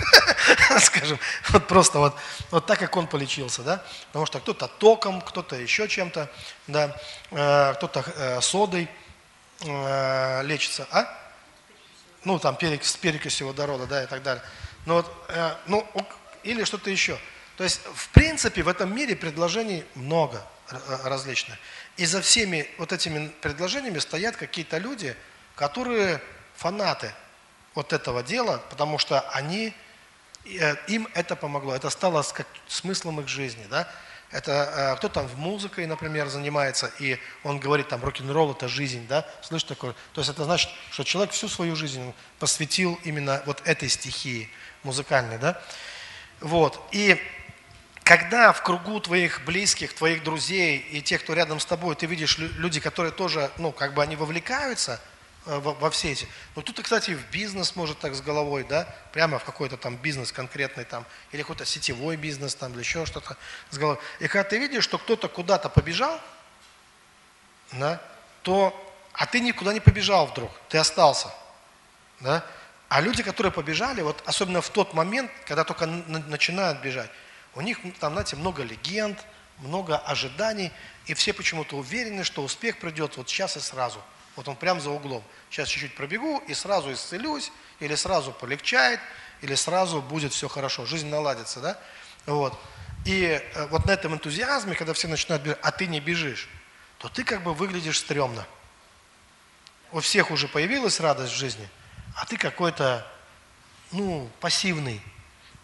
[0.79, 2.15] Скажем, вот просто вот,
[2.51, 6.29] вот так, как он полечился, да, потому что кто-то током, кто-то еще чем-то,
[6.67, 6.95] да,
[7.32, 8.89] э, кто-то э, содой
[9.62, 11.08] э, лечится, а?
[12.23, 14.43] Ну, там, перекись, с перекисью водорода, да, и так далее.
[14.86, 15.88] Ну, вот, э, ну,
[16.43, 17.17] или что-то еще.
[17.58, 21.58] То есть, в принципе, в этом мире предложений много э, различных.
[21.97, 25.15] И за всеми вот этими предложениями стоят какие-то люди,
[25.56, 26.21] которые
[26.56, 27.13] фанаты
[27.75, 29.73] вот этого дела, потому что они,
[30.45, 32.25] им это помогло, это стало
[32.67, 33.88] смыслом их жизни, да.
[34.32, 39.06] Это э, кто там в музыкой, например, занимается, и он говорит, там, рок-н-ролл– это жизнь,
[39.08, 39.93] да, слышишь такое?
[40.13, 44.49] То есть это значит, что человек всю свою жизнь посвятил именно вот этой стихии
[44.82, 45.62] музыкальной, да.
[46.39, 47.21] Вот, и
[48.03, 52.39] когда в кругу твоих близких, твоих друзей и тех, кто рядом с тобой, ты видишь
[52.39, 55.12] люди, которые тоже, ну, как бы они вовлекаются– Э,
[55.45, 56.27] во, во все эти.
[56.56, 60.32] Но тут, кстати, в бизнес может так с головой, да, прямо в какой-то там бизнес
[60.32, 63.38] конкретный там, или какой-то сетевой бизнес там, или еще что-то
[63.69, 63.99] с головой.
[64.19, 66.19] И когда ты видишь, что кто-то куда-то побежал,
[67.73, 68.01] да,
[68.41, 68.73] то,
[69.13, 71.34] а ты никуда не побежал вдруг, ты остался,
[72.19, 72.45] да,
[72.89, 77.10] а люди, которые побежали, вот особенно в тот момент, когда только начинают бежать,
[77.56, 79.19] у них там, знаете, много легенд,
[79.60, 80.71] много ожиданий,
[81.06, 84.01] и все почему-то уверены, что успех придет вот сейчас и сразу–
[84.36, 85.24] вот он прям за углом.
[85.50, 89.00] Сейчас чуть-чуть пробегу и сразу исцелюсь, или сразу полегчает,
[89.41, 91.80] или сразу будет все хорошо, жизнь наладится, да?
[92.26, 92.60] Вот.
[93.06, 96.50] И э, вот на этом энтузиазме, когда все начинают бежать, а ты не бежишь,
[96.98, 98.48] то ты как бы выглядишь стрёмно.
[99.91, 101.67] У всех уже появилась радость в жизни,
[102.15, 103.06] а ты какой-то,
[103.91, 105.02] ну, пассивный,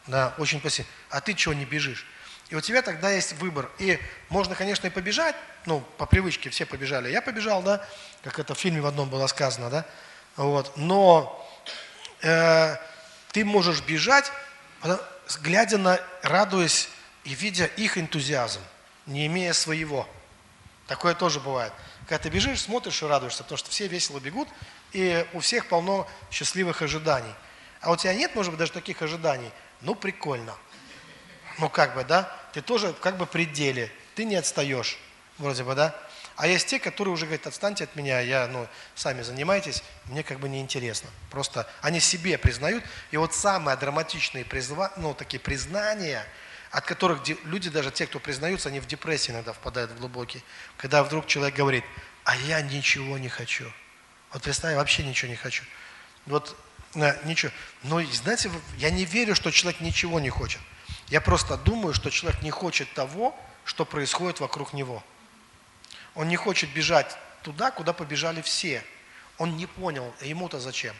[0.05, 0.91] да, очень пассивный.
[1.09, 2.05] А ты чего не бежишь?
[2.49, 3.69] И у тебя тогда есть выбор.
[3.77, 5.35] И можно, конечно, и побежать,
[5.65, 7.11] ну, по привычке все побежали.
[7.11, 7.85] Я побежал, да,
[8.23, 9.85] как это в фильме в одном было сказано, да.
[10.35, 10.75] Вот.
[10.75, 11.47] Но
[12.21, 12.75] э,
[13.31, 14.31] ты можешь бежать,
[15.41, 16.89] глядя на, радуясь
[17.23, 18.61] и видя их энтузиазм,
[19.05, 20.07] не имея своего.
[20.87, 21.71] Такое тоже бывает.
[22.07, 24.47] Когда ты бежишь, смотришь и радуешься, потому что все весело бегут,
[24.91, 27.33] и у всех полно счастливых ожиданий.
[27.81, 29.51] А у тебя нет, может быть, даже таких ожиданий?
[29.81, 30.55] Ну, прикольно.
[31.59, 32.31] Ну, как бы, да?
[32.53, 33.91] Ты тоже как бы при деле.
[34.15, 34.97] Ты не отстаешь,
[35.37, 35.95] вроде бы, да?
[36.35, 40.39] А есть те, которые уже говорят, отстаньте от меня, я, ну, сами занимайтесь, мне как
[40.39, 41.09] бы неинтересно.
[41.29, 42.83] Просто они себе признают.
[43.11, 46.25] И вот самые драматичные призва, ну, такие признания,
[46.71, 50.41] от которых люди, даже те, кто признаются, они в депрессии иногда впадают в глубокие.
[50.77, 51.83] Когда вдруг человек говорит,
[52.23, 53.69] а я ничего не хочу.
[54.31, 55.65] Вот представь, вообще ничего не хочу.
[56.25, 56.55] Вот
[56.95, 57.51] э, ничего.
[57.83, 60.61] Но, знаете, я не верю, что человек ничего не хочет.
[61.09, 65.03] Я просто думаю, что человек не хочет того, что происходит вокруг него.
[66.15, 68.83] Он не хочет бежать туда, куда побежали все.
[69.37, 70.95] Он не понял, ему-то зачем.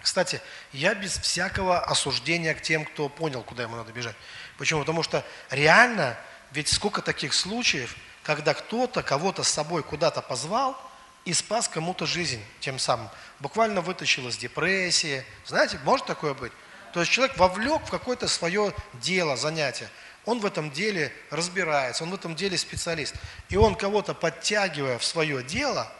[0.00, 0.40] Кстати,
[0.72, 4.16] я без всякого осуждения к тем, кто понял, куда ему надо бежать.
[4.58, 4.80] Почему?
[4.80, 6.18] Потому что реально,
[6.50, 10.76] ведь сколько таких случаев, когда кто-то кого-то с собой куда-то позвал
[11.24, 13.08] и спас кому-то жизнь тем самым.
[13.38, 15.24] Буквально вытащил из депрессии.
[15.46, 16.52] Знаете, может такое быть?
[16.92, 19.88] То есть человек вовлек в какое-то свое дело, занятие.
[20.24, 23.14] Он в этом деле разбирается, он в этом деле специалист.
[23.48, 25.90] И он кого-то подтягивая в свое дело,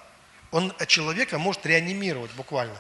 [0.50, 2.78] он человека может реанимировать буквально.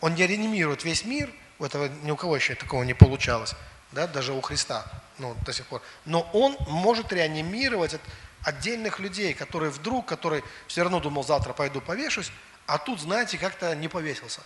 [0.00, 3.54] Он не реанимирует весь мир, у этого ни у кого еще такого не получалось,
[3.90, 4.86] да, даже у Христа,
[5.18, 5.82] ну, до сих пор.
[6.06, 7.96] Но он может реанимировать
[8.42, 12.32] отдельных людей, которые вдруг, который все равно думал, завтра пойду повешусь,
[12.66, 14.40] а тут, знаете, как-то не повесился.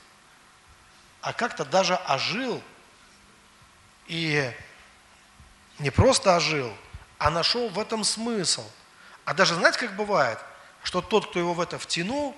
[1.21, 2.63] А как-то даже ожил
[4.09, 4.53] и
[5.79, 6.73] не просто ожил,
[7.19, 8.65] а нашел в этом смысл.
[9.25, 10.39] А даже знаете, как бывает,
[10.83, 12.37] что тот, кто его в это втянул,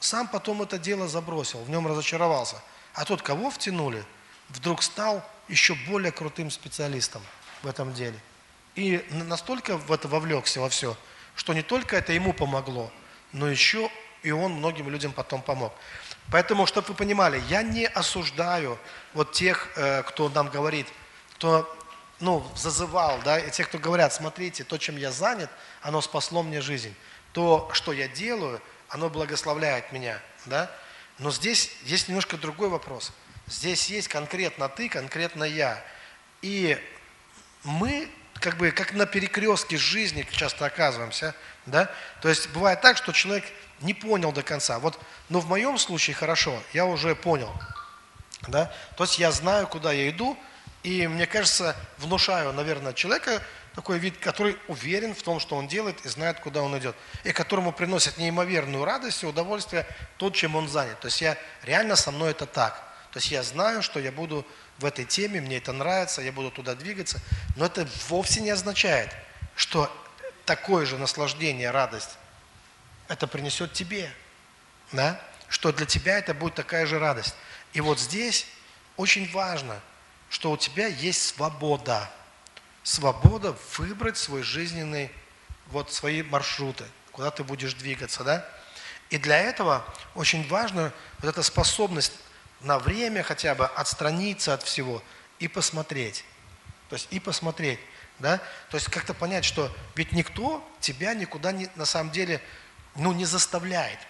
[0.00, 2.56] сам потом это дело забросил, в нем разочаровался.
[2.94, 4.04] А тот, кого втянули,
[4.48, 7.22] вдруг стал еще более крутым специалистом
[7.62, 8.18] в этом деле.
[8.74, 10.96] И настолько в это вовлекся во все,
[11.36, 12.90] что не только это ему помогло,
[13.32, 13.90] но еще
[14.22, 15.72] и он многим людям потом помог.
[16.30, 18.78] Поэтому, чтобы вы понимали, я не осуждаю
[19.12, 20.88] вот тех, э, кто нам говорит,
[21.34, 21.70] кто
[22.20, 25.50] ну, зазывал, да, и те, кто говорят, смотрите, то, чем я занят,
[25.82, 26.94] оно спасло мне жизнь.
[27.32, 30.70] То, что я делаю, оно благословляет меня, да.
[31.18, 33.12] Но здесь есть немножко другой вопрос.
[33.46, 35.84] Здесь есть конкретно ты, конкретно я.
[36.42, 36.78] И
[37.62, 38.08] мы
[38.40, 41.34] как бы как на перекрестке жизни часто оказываемся,
[41.66, 41.90] да.
[42.20, 43.44] То есть бывает так, что человек
[43.80, 44.78] не понял до конца.
[44.78, 47.52] Вот, но в моем случае хорошо, я уже понял,
[48.48, 48.72] да.
[48.96, 50.38] То есть я знаю, куда я иду,
[50.84, 53.42] и, мне кажется, внушаю, наверное, человека
[53.74, 56.94] такой вид, который уверен в том, что он делает и знает, куда он идет.
[57.24, 59.86] И которому приносит неимоверную радость и удовольствие
[60.18, 61.00] то, чем он занят.
[61.00, 62.74] То есть я реально со мной это так.
[63.12, 64.46] То есть я знаю, что я буду
[64.78, 67.18] в этой теме, мне это нравится, я буду туда двигаться.
[67.56, 69.10] Но это вовсе не означает,
[69.56, 69.90] что
[70.44, 72.18] такое же наслаждение, радость,
[73.08, 74.10] это принесет тебе.
[74.92, 75.18] Да?
[75.48, 77.34] Что для тебя это будет такая же радость.
[77.72, 78.46] И вот здесь
[78.98, 79.80] очень важно–
[80.34, 82.10] что у тебя есть свобода.
[82.82, 85.12] Свобода выбрать свой жизненный,
[85.68, 88.44] вот свои маршруты, куда ты будешь двигаться, да?
[89.10, 89.84] И для этого
[90.16, 92.14] очень важна вот эта способность
[92.62, 95.04] на время хотя бы отстраниться от всего
[95.38, 96.24] и посмотреть.
[96.88, 97.78] То есть и посмотреть,
[98.18, 98.38] да?
[98.70, 102.42] То есть как-то понять, что ведь никто тебя никуда не, на самом деле
[102.96, 104.00] ну, не заставляет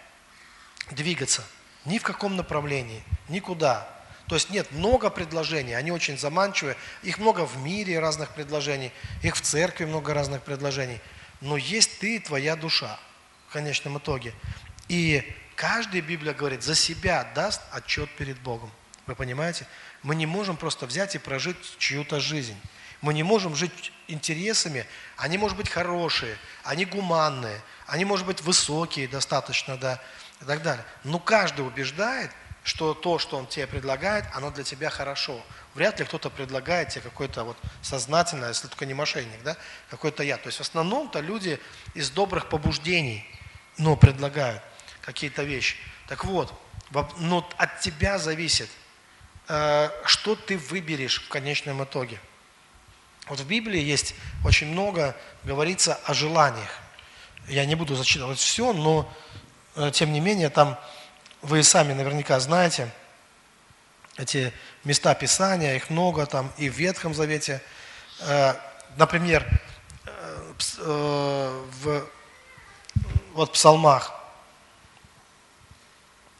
[0.90, 1.44] двигаться
[1.84, 3.86] ни в каком направлении, никуда.
[4.26, 6.76] То есть нет, много предложений, они очень заманчивые.
[7.02, 11.00] Их много в мире разных предложений, их в церкви много разных предложений.
[11.40, 12.98] Но есть ты и твоя душа
[13.48, 14.32] в конечном итоге.
[14.88, 15.22] И
[15.56, 18.70] каждая Библия говорит, за себя даст отчет перед Богом.
[19.06, 19.66] Вы понимаете?
[20.02, 22.56] Мы не можем просто взять и прожить чью-то жизнь.
[23.02, 24.86] Мы не можем жить интересами,
[25.18, 30.00] они, может быть, хорошие, они гуманные, они, может быть, высокие достаточно, да,
[30.40, 30.84] и так далее.
[31.04, 32.30] Но каждый убеждает,
[32.64, 35.40] что то, что он тебе предлагает, оно для тебя хорошо.
[35.74, 39.56] Вряд ли кто-то предлагает тебе какое-то вот сознательное, если только не мошенник, да,
[39.90, 40.38] какой-то я.
[40.38, 41.60] То есть в основном-то люди
[41.92, 43.24] из добрых побуждений,
[43.76, 44.62] ну, предлагают
[45.02, 45.76] какие-то вещи.
[46.08, 46.54] Так вот,
[47.18, 48.70] ну, от тебя зависит,
[49.48, 52.18] э, что ты выберешь в конечном итоге.
[53.26, 56.78] Вот в Библии есть очень много, говорится о желаниях.
[57.46, 59.12] Я не буду зачитывать все, но
[59.76, 60.78] э, тем не менее там
[61.44, 62.90] вы сами наверняка знаете
[64.16, 64.52] эти
[64.84, 67.60] места Писания, их много там и в Ветхом Завете.
[68.20, 68.54] Э,
[68.96, 69.46] например,
[70.06, 72.06] э, э, в
[73.34, 74.12] вот псалмах,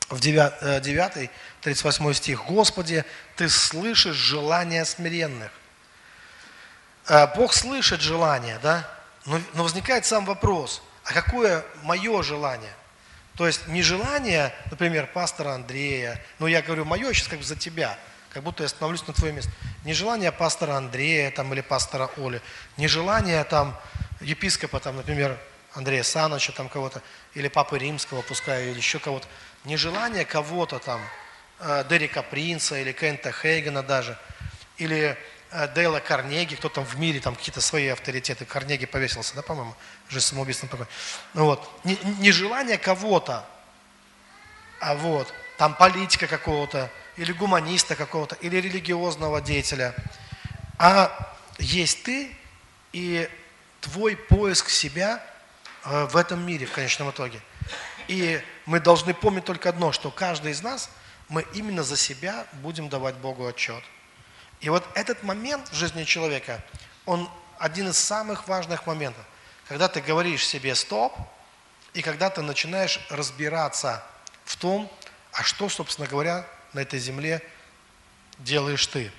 [0.09, 2.45] в 9, 9 38 стих.
[2.47, 3.05] «Господи,
[3.37, 5.51] Ты слышишь желания смиренных».
[7.37, 8.89] Бог слышит желания, да?
[9.27, 12.73] Но, но возникает сам вопрос, а какое мое желание–
[13.37, 17.57] то есть не желание, например, пастора Андрея, ну я говорю, мое сейчас как бы за
[17.57, 17.99] тебя,
[18.31, 19.51] как будто я становлюсь на твое место.
[19.85, 22.41] Не желание пастора Андрея там, или пастора Оли,
[22.77, 23.79] не желание там
[24.21, 25.39] епископа, там, например,
[25.75, 27.03] Андрея Саныча, там кого-то,
[27.35, 29.27] или Папы Римского, пускай, или еще кого-то.
[29.65, 31.01] Не желание кого-то там,
[31.59, 34.17] э, Дерека Принца или Кента Хейгена даже,
[34.77, 35.19] или
[35.75, 38.45] Дейла Карнеги, кто там в мире, там какие-то свои авторитеты.
[38.45, 39.75] Карнеги повесился, да, по-моему,
[40.09, 40.87] жизнь самоубийством такой.
[41.33, 43.47] Ну вот, не, не желание кого-то,
[44.81, 49.95] а вот, там политика какого-то, или гуманиста какого-то, или религиозного деятеля,
[50.77, 52.37] а есть ты
[52.93, 53.29] и
[53.81, 55.25] твой поиск себя
[55.85, 57.41] э, в этом мире в конечном итоге.
[58.09, 60.91] И мы должны помнить только одно, что каждый из нас,
[61.29, 63.83] мы именно за себя будем давать Богу отчет.
[64.65, 66.65] И вот этот момент в жизни человека,
[67.05, 69.23] он один из самых важных моментов.
[69.69, 71.13] Когда ты говоришь себе «стоп»,
[71.93, 74.03] и когда ты начинаешь разбираться
[74.47, 74.91] в том,
[75.33, 77.43] а что, собственно говоря, на этой земле
[78.39, 79.13] делаешь ты.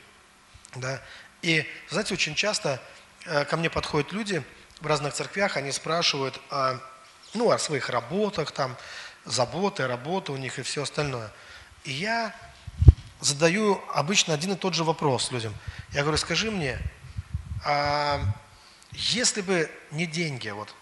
[0.74, 1.00] Да?
[1.44, 2.82] И, знаете, очень часто
[3.26, 4.44] э, ко мне подходят люди
[4.82, 6.80] в разных церквях, они спрашивают о,
[7.36, 8.76] ну, о своих работах, там,
[9.26, 11.32] заботы, работы у них и все остальное.
[11.84, 12.34] И я
[13.26, 15.54] задаю обычно один и тот же вопрос людям.
[15.92, 16.78] Я говорю, скажи мне,
[17.66, 18.22] а
[18.92, 20.74] если бы не деньги, вот,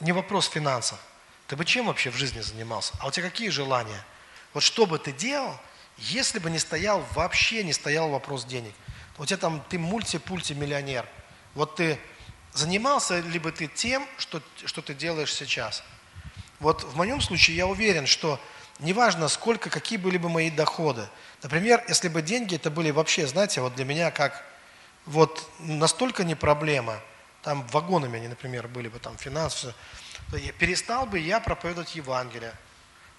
[0.00, 0.98] не вопрос финансов,
[1.46, 2.92] ты бы чем вообще в жизни занимался?
[3.00, 4.04] А у тебя какие желания?
[4.52, 5.58] Вот что бы ты делал,
[5.96, 8.74] если бы не стоял, вообще не стоял вопрос денег?
[9.16, 11.06] У тебя там, ты мульти-пульти-миллионер.
[11.54, 11.98] Вот ты
[12.52, 15.82] занимался ли бы ты тем, что, что ты делаешь сейчас?
[16.60, 18.40] Вот в моем случае я уверен, что
[18.78, 21.08] неважно сколько, какие были бы мои доходы.
[21.42, 24.44] Например, если бы деньги это были вообще, знаете, вот для меня как
[25.06, 26.98] вот настолько не проблема,
[27.42, 29.74] там вагонами они, например, были бы там финансы,
[30.58, 32.54] перестал бы я проповедовать Евангелие.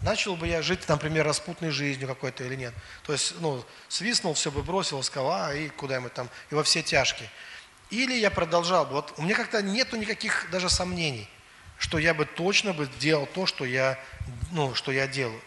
[0.02, 2.74] Начал бы я жить, например, распутной жизнью какой-то или нет.
[3.04, 7.30] То есть, ну, свистнул, все бы бросил скала и куда-нибудь там, и во все тяжкие.
[7.92, 8.94] Или я продолжал бы.
[8.94, 11.30] Вот у меня как-то нету никаких даже сомнений,
[11.78, 14.00] что я бы точно бы делал то, что я,
[14.52, 15.42] ну, что я делаю.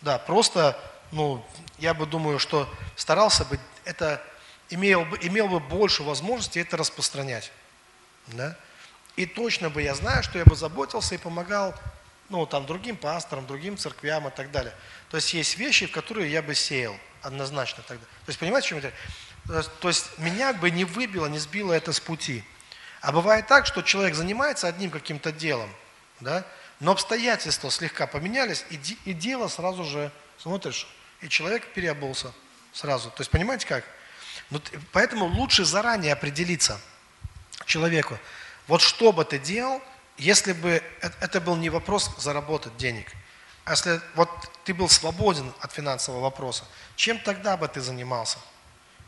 [0.00, 0.78] Да, просто,
[1.12, 1.44] ну,
[1.78, 4.22] я бы думаю, что старался бы это
[4.70, 7.52] имел бы, имел бы больше возможности это распространять.
[8.28, 8.56] Да?
[9.16, 11.74] И точно бы я знаю, что я бы заботился и помогал
[12.28, 14.74] ну, там, другим пасторам, другим церквям и так далее.
[15.10, 18.04] То есть есть вещи, в которые я бы сеял однозначно тогда.
[18.04, 18.92] То есть понимаете, о чем
[19.46, 22.44] я То есть меня бы не выбило, не сбило это с пути.
[23.00, 25.72] А бывает так, что человек занимается одним каким-то делом,
[26.20, 26.44] да,
[26.80, 30.86] но обстоятельства слегка поменялись, и, и дело сразу же, смотришь,
[31.20, 32.32] и человек переобулся
[32.72, 33.10] сразу.
[33.10, 33.84] То есть понимаете как?
[34.50, 34.60] Ну,
[34.92, 36.80] поэтому лучше заранее определиться
[37.66, 38.18] человеку,
[38.66, 39.82] вот что бы ты делал,
[40.16, 43.12] если бы это был не вопрос заработать денег,
[43.64, 44.30] а если вот
[44.64, 46.64] ты был свободен от финансового вопроса,
[46.96, 48.38] чем тогда бы ты занимался?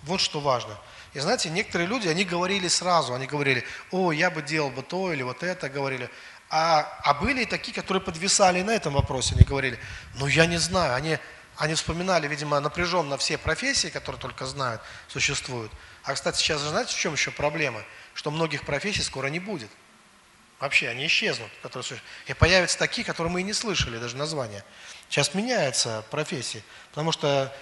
[0.03, 0.79] Вот что важно.
[1.13, 5.13] И знаете, некоторые люди, они говорили сразу, они говорили, о, я бы делал бы то
[5.13, 6.09] или вот это, говорили.
[6.49, 9.79] А, а были и такие, которые подвисали на этом вопросе, они говорили,
[10.17, 11.19] ну я не знаю, они
[11.61, 15.71] они вспоминали, видимо, напряженно все профессии, которые только знают, существуют.
[16.05, 17.85] А, кстати, сейчас знаете, в чем еще проблема?
[18.15, 19.71] Что многих профессий скоро не будет.
[20.59, 21.51] Вообще, они исчезнут.
[21.63, 24.65] Которые И появятся такие, которые мы и не слышали, даже названия.
[25.11, 27.55] Сейчас меняются профессии, потому что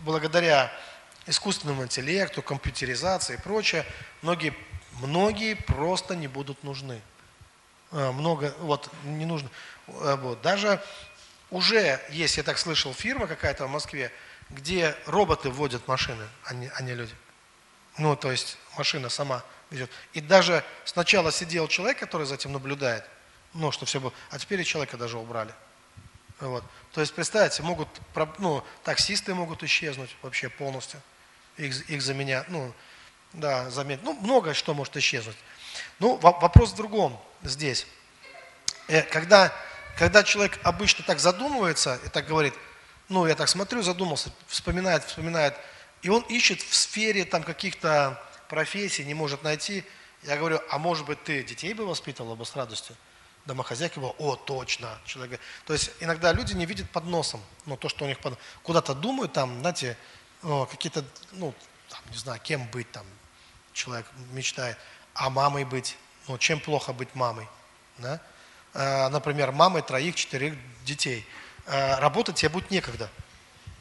[0.00, 0.72] благодаря
[1.26, 3.84] искусственному интеллекту, компьютеризации и прочее,
[4.22, 4.54] многие,
[5.00, 7.00] многие просто не будут нужны.
[7.90, 9.50] А, много, вот, не нужно.
[9.88, 10.40] А, вот.
[10.42, 10.82] Даже
[11.50, 14.12] уже есть, я так слышал, фирма какая-то в Москве,
[14.50, 17.14] где роботы вводят машины, а не, а не люди.
[17.98, 19.90] Ну, то есть машина сама ведет.
[20.12, 23.04] И даже сначала сидел человек, который за этим наблюдает,
[23.54, 25.52] ну, что все было, а теперь и человека даже убрали.
[26.40, 26.62] Вот.
[26.92, 27.88] То есть, представьте, могут,
[28.38, 31.00] ну, таксисты могут исчезнуть вообще полностью.
[31.56, 32.72] Их, их заменят, ну,
[33.32, 34.02] да, заменят.
[34.02, 35.36] Ну, многое что может исчезнуть.
[35.98, 37.86] Ну, вопрос в другом здесь.
[38.88, 39.52] Э, когда
[39.96, 42.52] когда человек обычно так задумывается и так говорит,
[43.08, 45.54] ну, я так смотрю, задумался, вспоминает, вспоминает,
[46.02, 49.84] и он ищет в сфере там каких-то профессий, не может найти,
[50.22, 52.94] я говорю, а может быть ты детей бы воспитывала бы с радостью?
[53.46, 54.98] Домохозяйка была, о, точно.
[55.06, 58.38] Человек, то есть иногда люди не видят под носом, ну, то, что у них под...
[58.64, 59.96] Куда-то думают, там, знаете,
[60.42, 61.54] какие-то, ну,
[61.88, 63.04] там, не знаю, кем быть там,
[63.72, 64.76] человек мечтает,
[65.14, 65.96] а мамой быть,
[66.28, 67.48] ну, чем плохо быть мамой,
[67.98, 68.20] да?
[68.74, 71.26] Э, например, мамой троих-четырех детей,
[71.66, 73.08] э, работать тебе будет некогда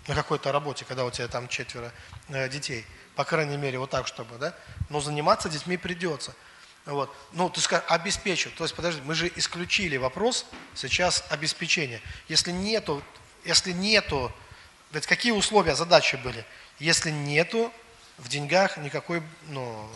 [0.07, 1.91] на какой-то работе, когда у тебя там четверо
[2.29, 2.85] э, детей.
[3.15, 4.55] По крайней мере, вот так, чтобы, да?
[4.89, 6.33] Но заниматься детьми придется.
[6.85, 7.13] Вот.
[7.33, 8.51] Ну, ты скажешь, обеспечу.
[8.51, 10.45] То есть, подожди, мы же исключили вопрос
[10.75, 12.01] сейчас обеспечения.
[12.27, 13.01] Если нету,
[13.43, 14.31] если нету,
[14.95, 16.45] ведь какие условия, задачи были?
[16.79, 17.71] Если нету
[18.17, 19.89] в деньгах никакой, ну,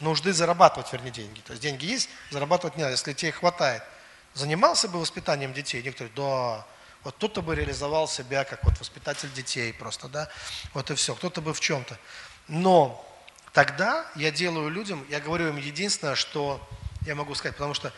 [0.00, 1.40] нужды зарабатывать, вернее, деньги.
[1.40, 3.82] То есть деньги есть, зарабатывать не надо, если тебе хватает–
[4.38, 5.82] занимался бы воспитанием детей?
[5.82, 6.66] Некоторые, да,
[7.04, 10.28] вот кто-то бы реализовал себя как вот воспитатель детей просто, да,
[10.74, 11.98] вот и все, кто-то бы в чем-то.
[12.46, 13.04] Но
[13.52, 16.66] тогда я делаю людям, я говорю им единственное, что
[17.02, 17.92] я могу сказать, потому что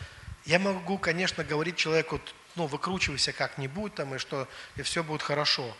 [0.45, 2.19] я могу, конечно, говорить человеку,
[2.55, 5.75] ну, выкручивайся как-нибудь там, и что, и все будет хорошо.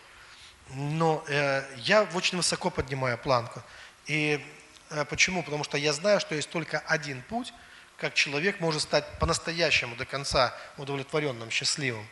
[0.74, 3.61] Но э, я очень высоко поднимаю планку.
[4.05, 4.43] И
[4.89, 5.43] э, почему?
[5.43, 7.53] Потому что я знаю, что есть только один путь,
[7.97, 12.07] как человек может стать по-настоящему до конца удовлетворенным, счастливым.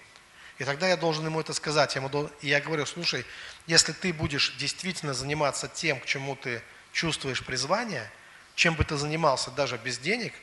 [0.59, 1.95] И тогда я должен ему это сказать.
[1.95, 3.25] Я, ему и я говорю, слушай,
[3.65, 8.11] если ты будешь действительно заниматься тем, к чему ты чувствуешь призвание,
[8.55, 10.33] чем бы ты занимался даже без денег,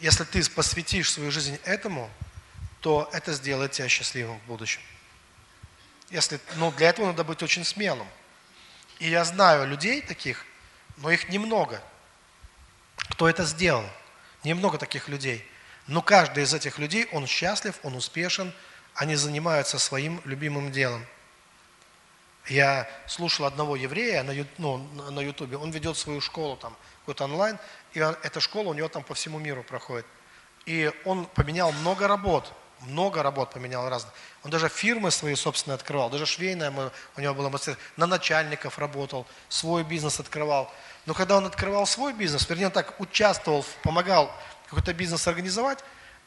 [0.00, 2.10] если ты посвятишь свою жизнь этому,
[2.80, 4.82] то это сделает тебя счастливым в будущем.
[6.14, 8.06] Если, ну, для этого надо быть очень смелым.
[9.00, 10.46] И я знаю людей таких,
[10.98, 11.82] но их немного.
[13.10, 13.84] Кто это сделал?
[14.44, 15.44] Немного таких людей.
[15.88, 18.54] Но каждый из этих людей, он счастлив, он успешен,
[18.94, 21.04] они занимаются своим любимым делом.
[22.46, 24.78] Я слушал одного еврея на, ну,
[25.10, 27.58] на ютубе, он ведет свою школу там, какой-то онлайн,
[27.92, 30.06] и эта школа у него там по всему миру проходит.
[30.64, 32.52] И он поменял много работ,
[32.86, 34.12] много работ поменял разных.
[34.42, 36.72] Он даже фирмы свои собственные открывал, даже швейная
[37.16, 40.72] у него была мастерская, на начальников работал, свой бизнес открывал.
[41.06, 44.30] Но когда он открывал свой бизнес, вернее, так участвовал, помогал
[44.68, 45.78] какой-то бизнес организовать,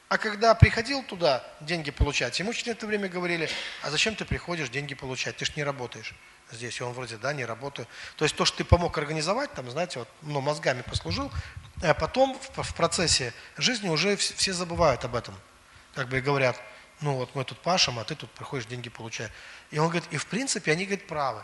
[0.09, 3.49] а когда приходил туда деньги получать, ему через это время говорили,
[3.83, 6.15] а зачем ты приходишь деньги получать, ты же не работаешь
[6.51, 6.79] здесь.
[6.79, 7.87] И он вроде, да, не работаю.
[8.15, 11.31] То есть то, что ты помог организовать, там, знаете, вот, ну, мозгами послужил,
[11.81, 15.35] а потом в, в процессе жизни уже все забывают об этом.
[15.97, 16.61] Как бы говорят,
[17.01, 19.31] ну вот мы тут пашем, а ты тут приходишь деньги получаешь.
[19.71, 21.41] И он говорит, и в принципе они, говорит, правы.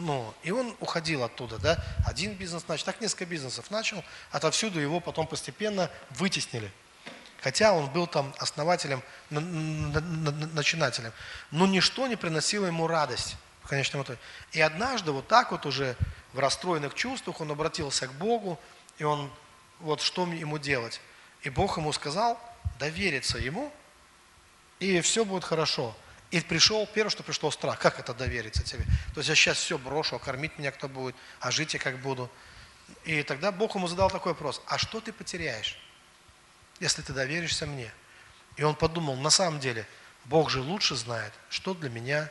[0.00, 4.02] Ну, и он уходил оттуда, да, один бизнес начал, так несколько бизнесов начал,
[4.32, 6.72] отовсюду его потом постепенно вытеснили.
[7.40, 9.00] Хотя он был там основателем,
[9.30, 11.12] начинателем.
[11.52, 14.18] Но ничто не приносило ему радость в конечном итоге.
[14.50, 15.94] И однажды вот так вот уже
[16.32, 18.58] в расстроенных чувствах он обратился к Богу,
[18.98, 19.30] и он,
[19.78, 21.00] вот что ему делать?
[21.42, 22.40] И Бог ему сказал
[22.78, 23.72] довериться ему,
[24.78, 25.96] и все будет хорошо.
[26.30, 27.78] И пришел, первое, что пришло страх.
[27.78, 28.84] Как это довериться тебе?
[29.14, 32.00] То есть я сейчас все брошу, а кормить меня кто будет, а жить я как
[32.00, 32.30] буду.
[33.04, 34.62] И тогда Бог ему задал такой вопрос.
[34.66, 35.78] А что ты потеряешь,
[36.80, 37.90] если ты доверишься мне?
[38.56, 39.86] И он подумал, на самом деле,
[40.24, 42.30] Бог же лучше знает, что для меня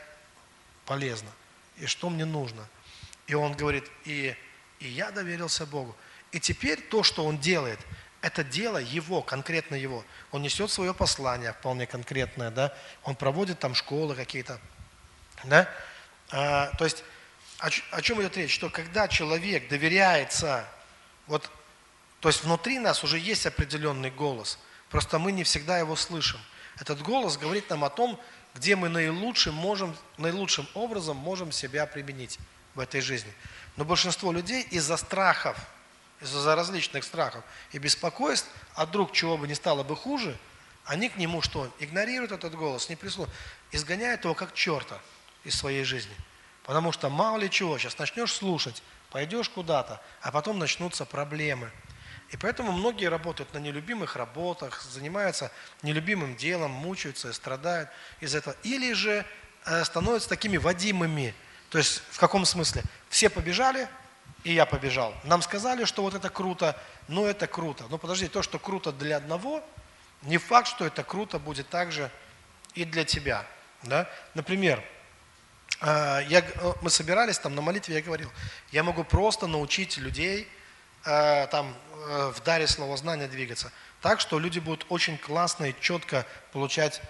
[0.84, 1.30] полезно
[1.76, 2.68] и что мне нужно.
[3.26, 4.36] И он говорит, и,
[4.78, 5.96] и я доверился Богу.
[6.30, 7.80] И теперь то, что он делает–
[8.20, 10.04] это дело его, конкретно его.
[10.32, 14.58] Он несет свое послание вполне конкретное, да, он проводит там школы какие-то,
[15.44, 15.68] да.
[16.30, 17.04] А, то есть
[17.58, 18.54] о, о чем идет речь?
[18.54, 20.64] Что когда человек доверяется,
[21.26, 21.50] вот,
[22.20, 24.58] то есть внутри нас уже есть определенный голос,
[24.90, 26.40] просто мы не всегда его слышим.
[26.78, 28.20] Этот голос говорит нам о том,
[28.54, 32.38] где мы наилучшим, можем, наилучшим образом можем себя применить
[32.74, 33.32] в этой жизни.
[33.76, 35.58] Но большинство людей из-за страхов,
[36.20, 40.36] из-за различных страхов и беспокойств, а вдруг чего бы не стало бы хуже,
[40.84, 41.70] они к нему что?
[41.78, 43.38] Игнорируют этот голос, не прислушивают,
[43.72, 44.98] изгоняют его как черта
[45.44, 46.14] из своей жизни.
[46.64, 51.70] Потому что мало ли чего, сейчас начнешь слушать, пойдешь куда-то, а потом начнутся проблемы.
[52.30, 55.50] И поэтому многие работают на нелюбимых работах, занимаются
[55.82, 57.88] нелюбимым делом, мучаются и страдают
[58.20, 58.56] из-за этого.
[58.64, 59.24] Или же
[59.64, 61.34] э, становятся такими водимыми.
[61.70, 62.82] То есть в каком смысле?
[63.08, 63.88] Все побежали,
[64.48, 65.14] и я побежал.
[65.24, 66.74] Нам сказали, что вот это круто,
[67.06, 67.84] но это круто.
[67.90, 69.62] Но подожди, то, что круто для одного,
[70.22, 72.10] не факт, что это круто будет также
[72.72, 73.44] и для тебя.
[73.82, 74.08] Да?
[74.32, 74.82] Например,
[75.82, 78.32] э, я, э, мы собирались там на молитве, я говорил,
[78.72, 80.48] я могу просто научить людей
[81.04, 81.76] э, там
[82.06, 83.70] в даре слова знания двигаться.
[84.00, 87.02] Так, что люди будут очень классно и четко получать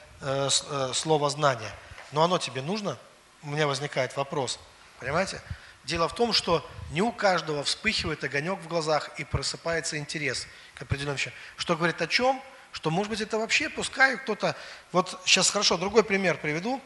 [0.93, 1.71] слово знания.
[2.11, 2.99] Но оно тебе нужно?
[3.43, 4.59] У меня возникает вопрос.
[4.99, 5.41] Понимаете?
[5.89, 10.83] Дело в том, что не у каждого вспыхивает огонек в глазах и просыпается интерес к
[10.83, 11.33] определенным вещам.
[11.57, 12.43] Что говорит о чем?
[12.73, 14.55] Что, может быть, это вообще, пускай кто-то...
[14.93, 16.79] Вот сейчас хорошо, другой пример приведу.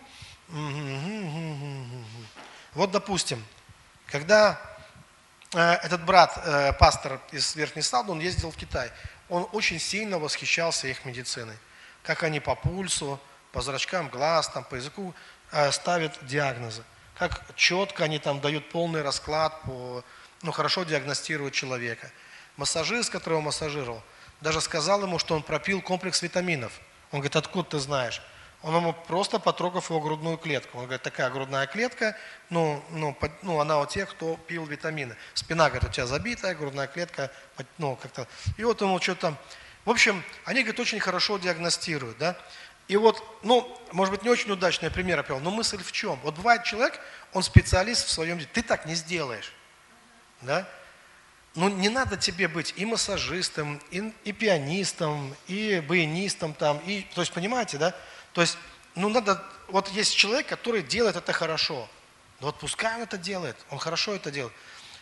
[2.74, 3.44] Вот, допустим,
[4.06, 4.60] когда
[5.52, 8.92] э, этот брат, э, пастор из Верхней Салды, он ездил в Китай,
[9.28, 11.56] он очень сильно восхищался их медициной.
[12.04, 13.18] Как они по пульсу,
[13.50, 15.12] по зрачкам глаз, там, по языку
[15.50, 16.84] э, ставят диагнозы
[17.28, 20.04] как четко они там дают полный расклад, по,
[20.42, 22.10] ну, хорошо диагностируют человека.
[22.56, 24.02] Массажист, которого массажировал,
[24.40, 26.72] даже сказал ему, что он пропил комплекс витаминов.
[27.10, 28.22] Он говорит, откуда ты знаешь?
[28.62, 30.78] Он ему просто потрогав его грудную клетку.
[30.78, 32.16] Он говорит, такая грудная клетка,
[32.48, 35.16] ну, ну, под, ну она у тех, кто пил витамины.
[35.34, 37.30] Спина, говорит, у тебя забитая, грудная клетка,
[37.78, 38.28] ну, как-то.
[38.56, 39.36] И вот ему что-то.
[39.84, 42.36] В общем, они, говорит, очень хорошо диагностируют, да.
[42.92, 46.20] И вот, ну, может быть, не очень удачный пример я привел, но мысль в чем?
[46.22, 47.00] Вот бывает человек,
[47.32, 49.50] он специалист в своем деле, ты так не сделаешь,
[50.42, 50.68] да?
[51.54, 57.22] Ну, не надо тебе быть и массажистом, и, и пианистом, и баянистом там, и, то
[57.22, 57.94] есть, понимаете, да?
[58.34, 58.58] То есть,
[58.94, 61.88] ну, надо, вот есть человек, который делает это хорошо,
[62.40, 64.54] вот пускай он это делает, он хорошо это делает.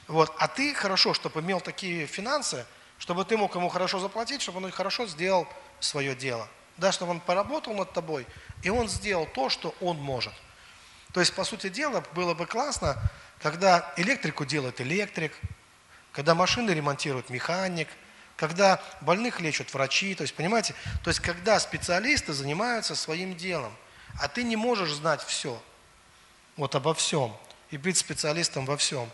[0.07, 0.33] Вот.
[0.39, 2.65] А ты хорошо, чтобы имел такие финансы,
[2.99, 5.49] чтобы ты мог ему хорошо заплатить, чтобы он хорошо сделал
[5.81, 6.49] свое дело.
[6.81, 8.27] Да, чтобы он поработал над тобой,
[8.63, 10.33] и он сделал то, что он может.
[11.13, 12.97] То есть, по сути дела, было бы классно,
[13.43, 15.33] когда электрику делает электрик,
[16.13, 17.89] когда машины ремонтирует механик,
[18.37, 20.75] когда больных лечат врачи, то есть, понимаете,
[21.05, 23.77] то есть, когда специалисты занимаются своим делом,
[24.19, 25.63] а ты не можешь знать все,
[26.57, 27.37] вот обо всем,
[27.71, 29.09] и быть специалистом во всем.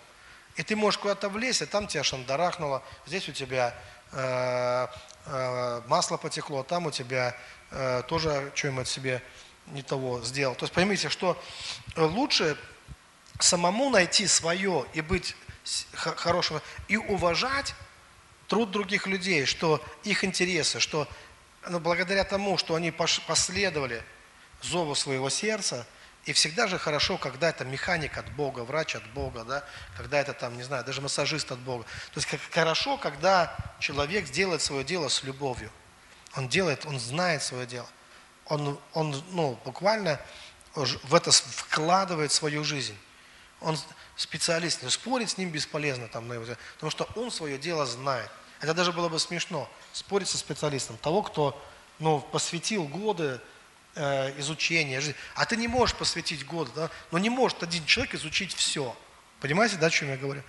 [0.55, 3.75] И ты можешь куда-то влезть, а там тебя шандарахнуло, здесь у тебя
[4.13, 4.87] э,
[5.27, 7.37] э, масло потекло, там у тебя
[7.71, 9.23] э, тоже что-нибудь себе
[9.67, 10.55] не того сделал.
[10.55, 11.41] То есть поймите, что
[11.97, 12.57] лучше
[13.41, 15.37] самому найти свое и быть
[15.95, 17.75] хорошим, и уважать
[18.49, 21.09] труд других людей, что их интересы, что
[21.69, 24.03] ну, благодаря тому, что они последовали
[24.63, 25.87] зову своего сердца,
[26.25, 29.65] и всегда же хорошо, когда это механик от Бога, врач от Бога, да,
[29.97, 31.85] когда это там, не знаю, даже массажист от Бога.
[31.85, 35.71] То есть как хорошо, когда человек делает свое дело с любовью.
[36.37, 37.89] Он делает, он знает свое дело.
[38.47, 40.21] Он, он ну, буквально
[40.75, 42.97] в это вкладывает свою жизнь.
[43.61, 43.79] Он
[44.17, 48.31] специалист, но спорить с ним бесполезно, там, потому что он свое дело знает.
[48.61, 51.61] Это даже было бы смешно, спорить со специалистом, того, кто
[51.99, 53.41] ну, посвятил годы
[53.95, 55.17] э, изучения жизни.
[55.35, 56.91] А ты не можешь посвятить годы, да?
[57.11, 58.95] но не может один человек изучить все.
[59.41, 60.43] Понимаете, да, о чем я говорю?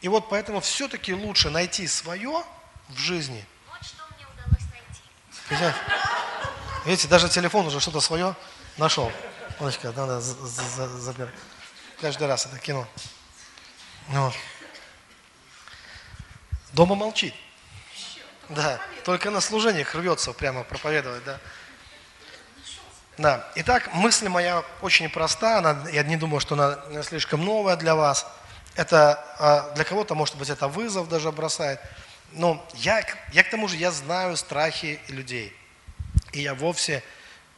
[0.00, 2.44] И вот поэтому все-таки лучше найти свое
[2.88, 3.44] в жизни.
[3.68, 4.64] Вот что мне удалось
[5.50, 5.78] найти.
[6.84, 8.34] Видите, даже телефон уже что-то свое
[8.76, 9.10] нашел.
[9.58, 11.34] Олечка, надо забирать.
[12.00, 12.86] Каждый раз это кино.
[14.08, 14.34] Вот.
[16.72, 17.34] Дома молчит.
[18.48, 21.38] Да, только на служениях рвется прямо проповедовать, да.
[23.18, 27.94] Да, итак, мысль моя очень проста, она, я не думаю, что она слишком новая для
[27.94, 28.26] вас.
[28.76, 31.80] Это а, для кого-то, может быть, это вызов даже бросает.
[32.32, 35.56] Но я, я к тому же, я знаю страхи людей.
[36.32, 37.02] И я вовсе,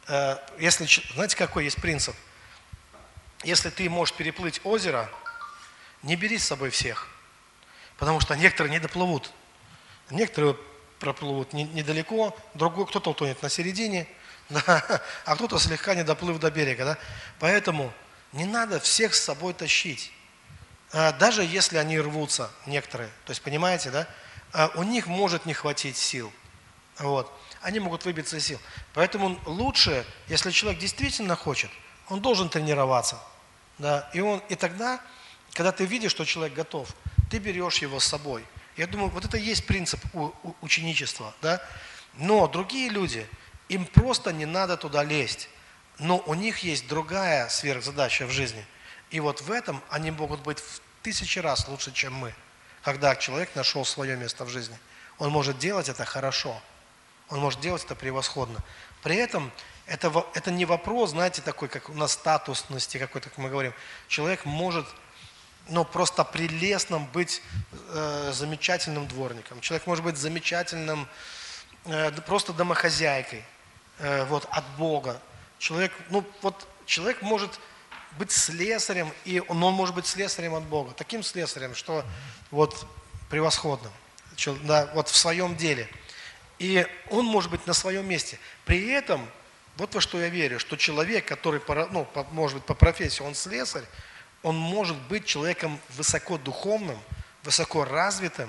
[0.09, 2.17] э, если, знаете, какой есть принцип?
[3.45, 5.11] Если ты можешь переплыть озеро,
[6.03, 7.09] не бери с собой всех,
[7.99, 9.31] потому что некоторые не доплывут.
[10.11, 10.57] Некоторые
[10.99, 14.07] проплывут недалеко, другой кто-то утонет на середине,
[14.49, 16.85] да, а кто-то слегка не доплыв до берега.
[16.85, 16.99] Да?
[17.41, 17.93] Поэтому
[18.33, 20.13] не надо всех с собой тащить.
[20.93, 23.09] А, даже если они рвутся, некоторые.
[23.25, 24.07] То есть, понимаете, да?
[24.53, 26.33] А, у них может не хватить сил.
[26.99, 27.33] Вот.
[27.63, 28.61] Они могут выбиться из сил.
[28.95, 31.71] Поэтому лучше, если человек действительно хочет,
[32.09, 33.19] он должен тренироваться.
[33.79, 34.11] Да?
[34.13, 35.01] И, он, и тогда,
[35.53, 36.95] когда ты видишь, что человек готов,
[37.31, 38.45] ты берешь его с собой.
[38.77, 41.35] Я думаю, вот это и есть принцип у, у, ученичества.
[41.41, 41.63] Да?
[42.15, 43.27] Но другие люди,
[43.69, 45.49] им просто не надо туда лезть.
[45.99, 48.67] Но у них есть другая сверхзадача в жизни.
[49.11, 52.35] И вот в этом они могут быть в тысячи раз лучше, чем мы.
[52.83, 54.79] Когда человек нашел свое место в жизни.
[55.19, 56.61] Он может делать это хорошо.
[57.29, 58.59] Он может делать это превосходно.
[59.03, 59.53] При этом
[59.87, 63.75] это, это не вопрос, знаете, такой, как у нас статусности какой-то, как мы говорим.
[64.09, 64.87] Человек может
[65.69, 67.43] ну, просто прелестным быть
[67.91, 69.61] э, замечательным дворником.
[69.61, 71.09] Человек может быть замечательным
[71.85, 73.45] э, просто домохозяйкой
[73.99, 75.21] э, вот, от Бога.
[75.59, 77.61] Человек, ну, вот, человек может
[78.19, 80.93] быть слесарем, и он, он может быть слесарем от Бога.
[80.97, 82.05] Таким слесарем, что
[82.51, 82.87] вот
[83.31, 83.93] превосходным.
[84.65, 85.89] Да, вот в своем деле–
[86.63, 88.39] и он может быть на своем месте.
[88.65, 89.29] При этом,
[89.77, 91.61] вот во что я верю, что человек, который,
[91.91, 93.83] ну, может быть, по профессии, он слесарь,
[94.45, 96.97] он может быть человеком высоко духовным,
[97.43, 98.49] высоко развитым,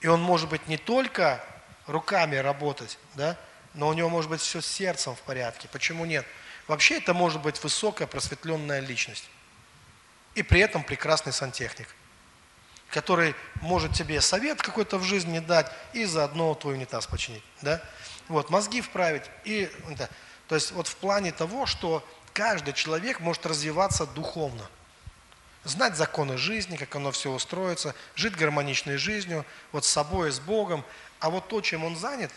[0.00, 1.44] и он может быть не только
[1.86, 3.36] руками работать, да,
[3.74, 5.68] но у него может быть все сердцем в порядке.
[5.70, 6.24] Почему нет?
[6.68, 9.28] Вообще это может быть высокая просветленная личность.
[10.34, 11.88] И при этом прекрасный сантехник
[12.90, 17.42] который может тебе совет какой-то в жизни дать и заодно твой унитаз починить.
[17.62, 17.82] Да?
[18.28, 19.24] Вот, мозги вправить.
[19.44, 20.08] И, да.
[20.48, 24.68] То есть вот в плане того, что каждый человек может развиваться духовно.
[25.64, 30.84] Знать законы жизни, как оно все устроится, жить гармоничной жизнью, вот с собой, с Богом.
[31.20, 32.30] А вот то, чем он занят,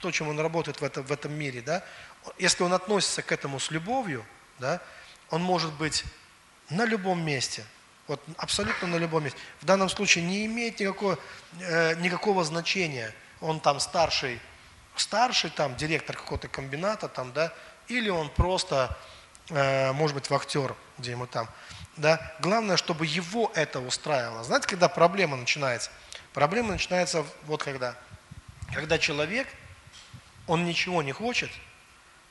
[0.00, 1.84] то, чем он работает в, это, в этом мире, да,
[2.38, 4.24] если он относится к этому с любовью,
[4.58, 4.80] да,
[5.30, 6.04] он может быть
[6.70, 7.64] на любом месте–
[8.06, 9.38] вот абсолютно на любом месте.
[9.60, 11.18] В данном случае не имеет никакого,
[11.60, 13.14] э, никакого значения.
[13.40, 14.40] Он там старший,
[14.94, 17.52] старший там директор какого-то комбината там, да,
[17.88, 18.96] или он просто,
[19.48, 21.48] э, может быть, вахтер, где ему там.
[21.96, 22.34] Да?
[22.40, 24.44] Главное, чтобы его это устраивало.
[24.44, 25.90] Знаете, когда проблема начинается?
[26.32, 27.96] Проблема начинается вот когда.
[28.74, 29.46] Когда человек,
[30.46, 31.50] он ничего не хочет,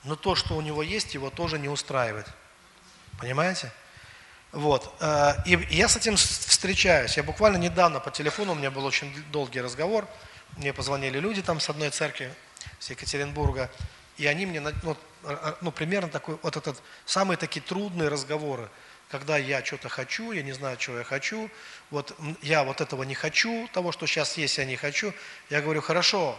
[0.04, 2.28] но то, что у него есть, его тоже не устраивает.
[3.20, 3.72] Понимаете?
[4.52, 4.94] Вот.
[5.00, 7.18] э, И я с этим встречаюсь.
[7.18, 10.08] Я буквально недавно по телефону, у меня был очень долгий разговор.
[10.58, 12.34] Мне позвонили люди там с одной церкви,
[12.80, 13.72] с Екатеринбурга.
[14.18, 14.98] И они мне, ну,
[15.62, 18.70] ну, примерно такой, вот этот, самые такие трудные разговоры,
[19.10, 21.50] когда я что-то хочу, я не знаю, чего я хочу,
[21.92, 25.14] вот я вот этого не хочу, того, что сейчас есть, я не хочу.
[25.50, 26.38] Я говорю, хорошо,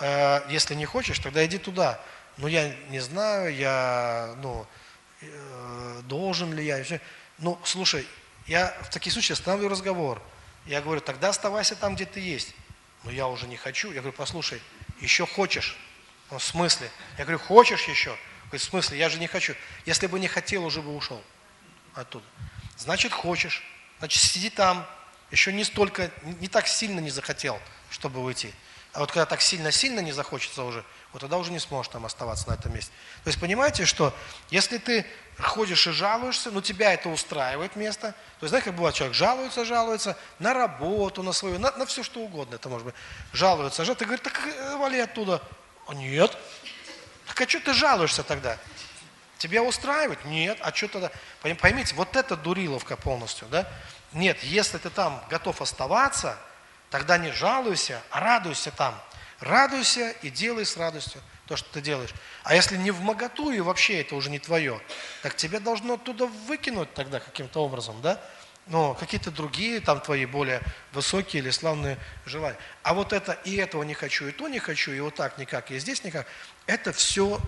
[0.00, 2.00] э, если не хочешь, тогда иди туда.
[2.38, 4.66] Но я не знаю, я, ну,
[5.20, 6.84] э, должен ли я.
[7.38, 8.06] Ну, слушай,
[8.46, 10.22] я в такие случаи останавливаю разговор.
[10.64, 12.54] Я говорю, тогда оставайся там, где ты есть.
[13.04, 13.88] Но я уже не хочу.
[13.88, 14.62] Я говорю, послушай,
[15.00, 15.76] еще хочешь?
[16.30, 16.90] Он в смысле?
[17.16, 18.16] Я говорю, хочешь еще?
[18.44, 18.98] Говорит, в смысле?
[18.98, 19.54] Я же не хочу.
[19.84, 21.22] Если бы не хотел, уже бы ушел
[21.94, 22.24] оттуда.
[22.76, 23.64] Значит, хочешь.
[23.98, 24.86] Значит, сиди там.
[25.30, 27.60] Еще не столько, не так сильно не захотел,
[27.90, 28.52] чтобы уйти.
[28.98, 32.48] А вот когда так сильно-сильно не захочется уже, вот тогда уже не сможешь там оставаться
[32.48, 32.90] на этом месте.
[33.22, 34.12] То есть понимаете, что
[34.50, 35.06] если ты
[35.38, 39.64] ходишь и жалуешься, но тебя это устраивает место, то есть знаете, как бывает, человек жалуется,
[39.64, 42.94] жалуется на работу, на свою, на, на все что угодно, это может быть,
[43.32, 45.40] жалуется, жалуется, ты говоришь, так э, вали оттуда.
[45.86, 46.36] А нет.
[47.28, 48.58] Так а что ты жалуешься тогда?
[49.38, 50.24] Тебя устраивает?
[50.24, 50.58] Нет.
[50.60, 51.12] А что тогда?
[51.44, 53.68] Пойм- Поймите, вот это дуриловка полностью, да?
[54.12, 56.36] Нет, если ты там готов оставаться,
[56.90, 59.00] тогда не жалуйся, а радуйся там.
[59.40, 62.10] Радуйся и делай с радостью то, что ты делаешь.
[62.44, 64.80] А если не в моготу и вообще это уже не твое,
[65.22, 68.20] так тебя должно оттуда выкинуть тогда каким-то образом, да?
[68.66, 70.60] Но какие-то другие там твои более
[70.92, 72.58] высокие или славные желания.
[72.82, 75.70] А вот это и этого не хочу, и то не хочу, и вот так никак,
[75.70, 76.26] и здесь никак,
[76.66, 77.40] это все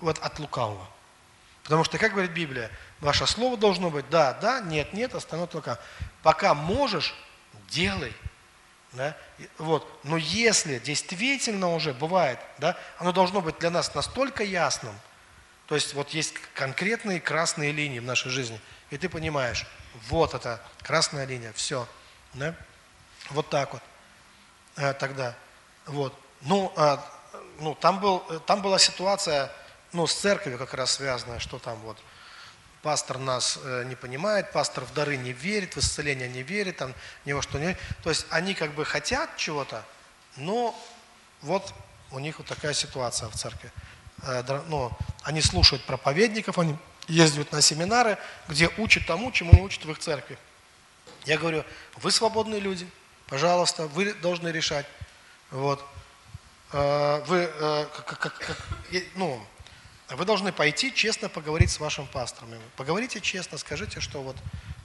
[0.00, 0.86] вот от лукавого.
[1.62, 5.80] Потому что, как говорит Библия, ваше слово должно быть да, да, нет, нет, остальное только.
[6.22, 7.14] Пока можешь,
[7.70, 8.12] делай.
[8.96, 9.16] Да?
[9.58, 9.86] Вот.
[10.04, 14.98] Но если действительно уже бывает, да, оно должно быть для нас настолько ясным,
[15.66, 19.66] то есть вот есть конкретные красные линии в нашей жизни, и ты понимаешь,
[20.08, 21.86] вот это красная линия, все.
[22.34, 22.54] Да?
[23.30, 23.82] Вот так вот
[24.76, 25.34] э, тогда.
[25.86, 26.18] Вот.
[26.42, 27.04] Ну, а,
[27.58, 29.50] ну там, был, э, там была ситуация,
[29.92, 31.98] ну, с церковью как раз связанная, что там вот
[32.86, 36.94] пастор нас э, не понимает, пастор в дары не верит, в исцеление не верит, там,
[37.24, 37.80] ни во что не верит.
[38.04, 39.82] То есть они как бы хотят чего-то,
[40.36, 40.72] но
[41.42, 41.74] вот
[42.12, 43.72] у них вот такая ситуация в церкви.
[44.22, 44.92] Э, дра- ну,
[45.24, 46.76] они слушают проповедников, они
[47.08, 50.38] ездят на семинары, где учат тому, чему не учат в их церкви.
[51.24, 51.64] Я говорю,
[51.96, 52.88] вы свободные люди,
[53.26, 54.86] пожалуйста, вы должны решать.
[55.50, 55.84] Вот.
[56.72, 57.46] Э, Вы,
[57.96, 58.62] как- как- как-
[59.16, 59.44] ну,
[60.14, 62.50] вы должны пойти честно поговорить с вашим пастором.
[62.76, 64.36] Поговорите честно, скажите, что вот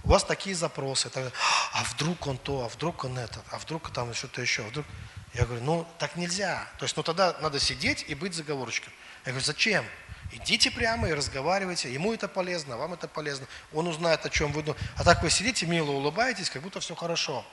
[0.03, 1.09] у вас такие запросы.
[1.09, 1.32] Так,
[1.74, 4.63] а вдруг он то, а вдруг он это, а вдруг там что-то еще.
[4.63, 4.86] а Вдруг...
[5.34, 6.67] Я говорю, ну так нельзя.
[6.80, 8.91] То есть, ну тогда надо сидеть и быть заговорщиком.
[9.26, 9.86] Я говорю, зачем?
[10.32, 11.93] Идите прямо и разговаривайте.
[11.93, 13.45] Ему это полезно, вам это полезно.
[13.74, 14.86] Он узнает, о чем вы думаете.
[14.95, 17.45] А так вы сидите, мило улыбаетесь, как будто все хорошо.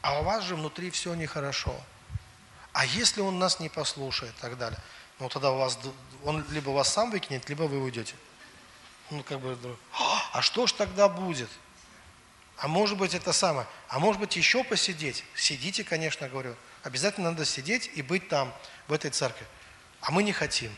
[0.00, 1.78] А у вас же внутри все нехорошо.
[2.72, 4.78] А если он нас не послушает и так далее?
[5.20, 5.78] Ну тогда у вас,
[6.24, 8.14] он либо вас сам выкинет, либо вы уйдете.
[9.10, 9.70] Ну как бы, да.
[10.32, 11.48] а что ж тогда будет?
[12.58, 15.24] А может быть это самое, а может быть еще посидеть?
[15.34, 16.56] Сидите, конечно, говорю.
[16.82, 18.52] Обязательно надо сидеть и быть там,
[18.88, 19.46] в этой церкви.
[20.00, 20.74] А мы не хотим.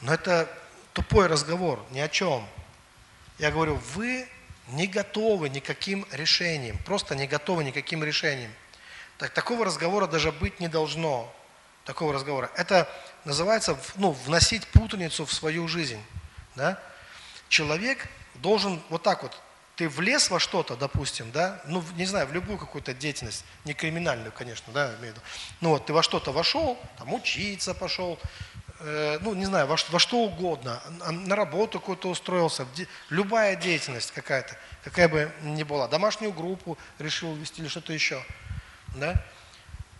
[0.00, 0.48] Но это
[0.92, 2.46] тупой разговор, ни о чем.
[3.38, 4.28] Я говорю, вы
[4.68, 8.52] не готовы никаким решением, просто не готовы никаким решением.
[9.18, 11.32] Так, такого разговора даже быть не должно.
[11.84, 12.50] Такого разговора.
[12.56, 12.88] Это
[13.24, 16.02] называется ну, вносить путаницу в свою жизнь.
[16.54, 16.78] Да?
[17.48, 19.36] Человек должен вот так вот,
[19.76, 24.30] ты влез во что-то, допустим, да, ну, не знаю, в любую какую-то деятельность, не криминальную,
[24.30, 25.20] конечно, да, имею в виду.
[25.60, 28.20] Ну вот, ты во что-то вошел, там, учиться пошел,
[28.80, 33.56] э, ну, не знаю, во, во что угодно, на, на работу какую-то устроился, де- любая
[33.56, 38.24] деятельность какая-то, какая бы ни была, домашнюю группу решил вести или что-то еще,
[38.94, 39.24] да,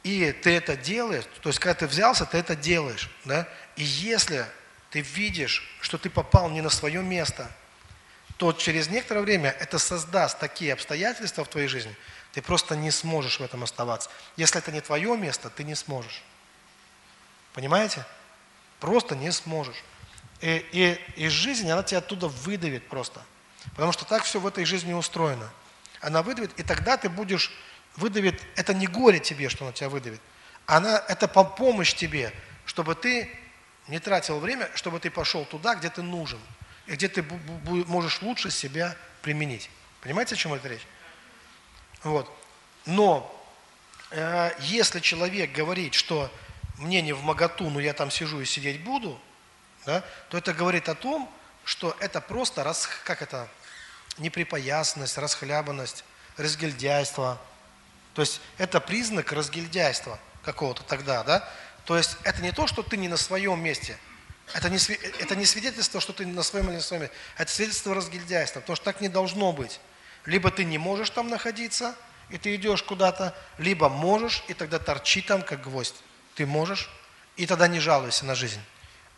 [0.05, 4.47] и ты это делаешь, то есть когда ты взялся, ты это делаешь, да, и если
[4.91, 7.51] ты видишь, что ты попал не на свое место,
[8.37, 11.97] то через некоторое время это создаст такие обстоятельства в твоей жизни,
[12.33, 14.11] ты просто не сможешь в этом оставаться.
[14.37, 16.23] Если это не твое место, ты не сможешь.
[17.53, 18.05] Понимаете?
[18.81, 19.83] Просто не сможешь.
[20.41, 23.23] И, и, и жизнь, она тебя оттуда выдавит просто.
[23.71, 25.49] Потому что так все в этой жизни устроено.
[26.01, 27.51] Она выдавит, и тогда ты будешь,
[27.97, 30.21] выдавит, это не горе тебе, что она тебя выдавит.
[30.67, 32.33] Она, это по- помощь тебе,
[32.65, 33.31] чтобы ты
[33.89, 36.41] не тратил время, чтобы ты пошел туда, где ты нужен.
[36.87, 39.71] И где ты можешь лучше себя применить.
[40.01, 40.87] Понимаете, о чем это речь?
[42.03, 42.31] Вот.
[42.85, 43.31] Но
[44.11, 46.31] э, если человек говорит, что
[46.79, 49.19] мне не в моготу, но я там сижу и сидеть буду,
[49.87, 51.31] да, то это говорит о том,
[51.65, 53.49] что это просто, рас, как это,
[54.19, 56.05] неприпоясанность, расхлябанность,
[56.37, 57.41] разгильдяйство.
[58.15, 61.49] То есть это признак разгильдяйства какого-то тогда, да?
[61.85, 63.99] То есть это не то, что ты не на своем месте.
[64.53, 64.79] Это не,
[65.21, 67.17] это не свидетельство, что ты на своем или не на своем месте.
[67.37, 69.81] Это свидетельство разгильдяйства, потому что так не должно быть.
[70.27, 71.95] Либо ты не можешь там находиться,
[72.31, 75.97] и ты идешь куда-то, либо можешь, и тогда торчи там, как гвоздь.
[76.35, 76.91] Ты можешь,
[77.37, 78.61] и тогда не жалуйся на жизнь.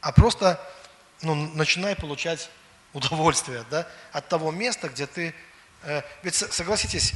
[0.01, 0.61] А просто
[1.23, 2.51] ну, начинай получать
[2.93, 5.35] удовольствие да, от того места, где ты...
[5.83, 7.13] Э, ведь согласитесь,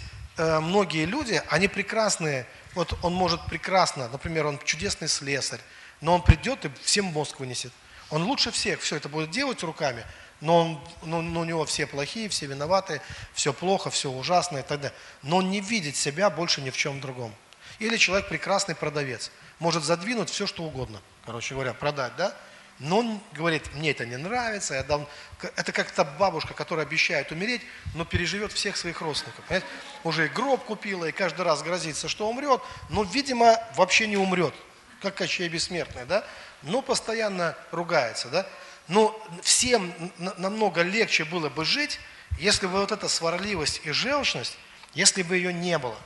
[0.60, 5.60] многие люди, они прекрасные, вот он может прекрасно, например, он чудесный слесарь,
[6.00, 7.72] но он придет и всем мозг вынесет.
[8.10, 10.04] Он лучше всех все это будет делать руками,
[10.40, 13.00] но, он, но, но у него все плохие, все виноваты,
[13.34, 14.96] все плохо, все ужасно и так далее.
[15.22, 17.34] Но он не видит себя больше ни в чем другом.
[17.78, 22.34] Или человек прекрасный продавец, может задвинуть все, что угодно, короче говоря, продать, да?
[22.80, 25.06] Но он говорит, мне это не нравится, я дам...
[25.42, 27.60] это как то бабушка, которая обещает умереть,
[27.94, 29.44] но переживет всех своих родственников.
[29.44, 29.66] Понимаете?
[30.02, 34.54] Уже и гроб купила, и каждый раз грозится, что умрет, но, видимо, вообще не умрет,
[35.02, 36.24] как Кощей Бессмертный, да?
[36.62, 38.46] Но постоянно ругается, да?
[38.88, 39.92] Но всем
[40.38, 42.00] намного легче было бы жить,
[42.38, 44.56] если бы вот эта сварливость и желчность,
[44.94, 45.96] если бы ее не было.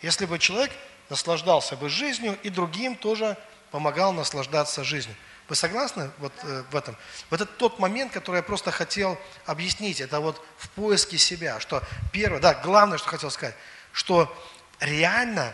[0.00, 0.72] Если бы человек
[1.10, 3.36] наслаждался бы жизнью и другим тоже
[3.70, 5.14] помогал наслаждаться жизнью.
[5.48, 6.96] Вы согласны вот э, в этом?
[7.30, 10.00] Вот это тот момент, который я просто хотел объяснить.
[10.00, 11.60] Это вот в поиске себя.
[11.60, 11.82] Что
[12.12, 13.56] первое, да, главное, что хотел сказать,
[13.92, 14.34] что
[14.80, 15.52] реально,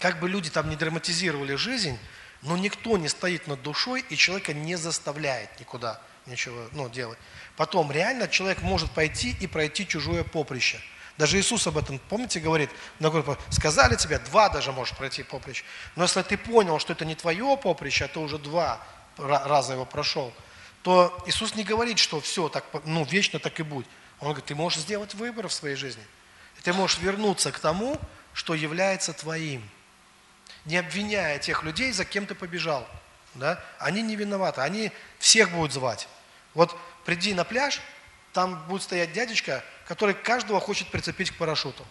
[0.00, 1.98] как бы люди там не драматизировали жизнь,
[2.42, 7.18] но никто не стоит над душой и человека не заставляет никуда ничего ну, делать.
[7.56, 10.80] Потом реально человек может пойти и пройти чужое поприще.
[11.18, 13.10] Даже Иисус об этом, помните, говорит, на
[13.50, 15.64] сказали тебе, два даже можешь пройти поприще.
[15.94, 18.80] Но если ты понял, что это не твое поприще, а ты уже два
[19.16, 20.32] раза его прошел,
[20.82, 23.86] то Иисус не говорит, что все, так, ну, вечно так и будет.
[24.20, 26.02] Он говорит, ты можешь сделать выбор в своей жизни.
[26.62, 27.98] ты можешь вернуться к тому,
[28.34, 29.68] что является твоим.
[30.66, 32.86] Не обвиняя тех людей, за кем ты побежал.
[33.34, 33.62] Да?
[33.78, 36.08] Они не виноваты, они всех будут звать.
[36.54, 37.80] Вот приди на пляж,
[38.36, 41.86] там будет стоять дядечка, который каждого хочет прицепить к парашюту.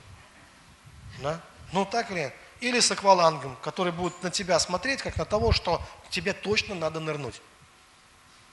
[1.23, 1.41] Да?
[1.73, 2.31] Ну так или?
[2.59, 5.81] Или с аквалангом, который будет на тебя смотреть, как на того, что
[6.11, 7.41] тебе точно надо нырнуть.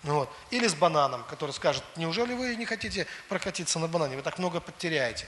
[0.04, 0.34] Вот.
[0.50, 4.60] Или с бананом, который скажет, неужели вы не хотите прокатиться на банане, вы так много
[4.60, 5.26] потеряете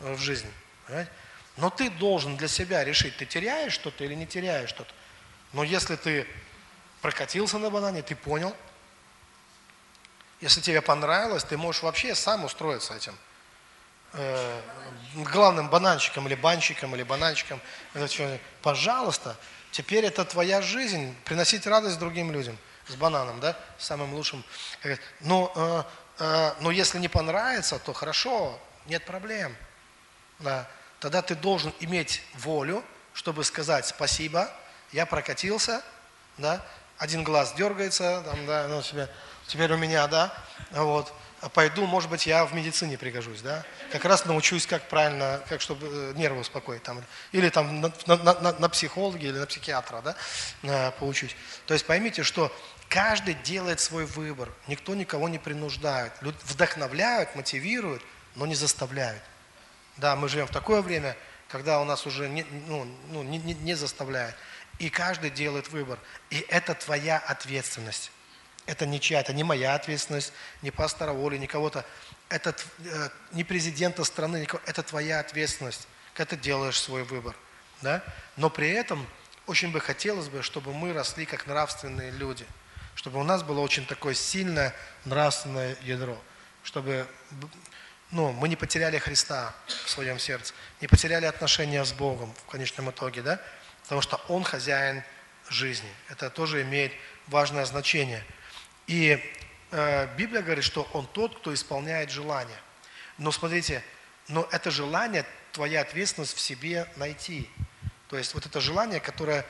[0.00, 0.50] в жизни.
[0.86, 1.12] Понимаете?
[1.58, 4.94] Но ты должен для себя решить, ты теряешь что-то или не теряешь что-то.
[5.52, 6.26] Но если ты
[7.02, 8.56] прокатился на банане, ты понял,
[10.42, 13.16] если тебе понравилось, ты можешь вообще сам устроиться этим
[14.12, 14.60] э,
[15.14, 17.60] главным бананщиком или банщиком или бананчиком,
[18.60, 19.36] пожалуйста,
[19.70, 24.44] теперь это твоя жизнь, приносить радость другим людям с бананом, да, самым лучшим.
[25.20, 29.56] Но, э, э, но если не понравится, то хорошо, нет проблем.
[30.40, 30.68] Да.
[30.98, 32.84] Тогда ты должен иметь волю,
[33.14, 34.50] чтобы сказать спасибо,
[34.90, 35.82] я прокатился,
[36.36, 36.64] да,
[36.98, 39.08] один глаз дергается, там, да, ну, себе,
[39.52, 40.32] теперь у меня, да,
[40.70, 43.64] вот, а пойду, может быть, я в медицине пригожусь, да?
[43.90, 47.02] Как раз научусь, как правильно, как чтобы э, нервы успокоить там.
[47.32, 50.16] Или там на, на, на, на психолога или на психиатра, да,
[50.62, 51.36] э, поучусь.
[51.66, 52.50] То есть поймите, что
[52.88, 54.48] каждый делает свой выбор.
[54.68, 56.12] Никто никого не принуждает.
[56.22, 58.02] Вдохновляют, мотивируют,
[58.36, 59.22] но не заставляют.
[59.98, 61.14] Да, мы живем в такое время,
[61.48, 64.34] когда у нас уже не, ну, ну, не, не, не заставляют.
[64.78, 65.98] И каждый делает выбор.
[66.30, 68.10] И это твоя ответственность.
[68.66, 70.32] Это не чья, это не моя ответственность,
[70.62, 71.84] не пастора Оли, не кого-то.
[72.28, 72.54] Это
[72.84, 77.34] э, не президента страны, никого, это твоя ответственность, когда ты делаешь свой выбор.
[77.80, 78.02] Да?
[78.36, 79.06] Но при этом
[79.46, 82.46] очень бы хотелось бы, чтобы мы росли как нравственные люди,
[82.94, 86.16] чтобы у нас было очень такое сильное нравственное ядро,
[86.62, 87.08] чтобы
[88.12, 92.90] ну, мы не потеряли Христа в своем сердце, не потеряли отношения с Богом в конечном
[92.90, 93.40] итоге, да?
[93.82, 95.02] потому что Он хозяин
[95.48, 95.90] жизни.
[96.08, 96.92] Это тоже имеет
[97.26, 98.24] важное значение–
[98.92, 99.18] и
[99.70, 102.58] э, Библия говорит, что он тот, кто исполняет желание.
[103.16, 103.82] Но смотрите,
[104.28, 107.48] но это желание, твоя ответственность в себе найти.
[108.08, 109.46] То есть вот это желание, которое...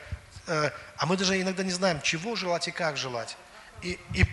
[0.46, 3.36] Э, а мы даже иногда не знаем, чего желать и как желать.
[3.82, 4.24] И, и,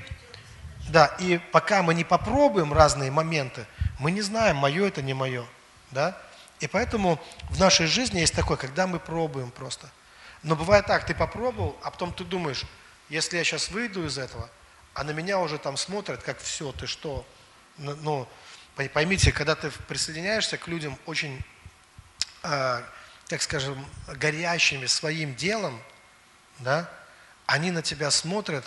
[0.90, 3.66] да, и пока мы не попробуем разные моменты,
[3.98, 5.44] мы не знаем, мое это не мое.
[5.90, 6.16] Да?
[6.60, 9.90] И поэтому в нашей жизни есть такое, когда мы пробуем просто.
[10.44, 12.64] Но бывает так, ты попробовал, а потом ты думаешь,
[13.10, 14.52] если я сейчас выйду из этого,
[14.94, 17.26] а на меня уже там смотрят, как все, ты что?
[17.78, 18.28] Ну,
[18.94, 21.44] поймите, когда ты присоединяешься к людям очень,
[22.44, 22.82] э,
[23.28, 25.82] так скажем, горящими своим делом,
[26.60, 26.90] да,
[27.46, 28.66] они на тебя смотрят,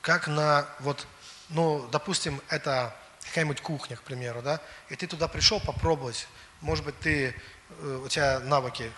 [0.00, 1.06] как на, вот,
[1.48, 2.94] ну, допустим, это
[3.26, 6.28] какая-нибудь кухня, к примеру, да, и ты туда пришел попробовать,
[6.60, 7.34] может быть, ты,
[7.80, 8.92] э, у тебя навыки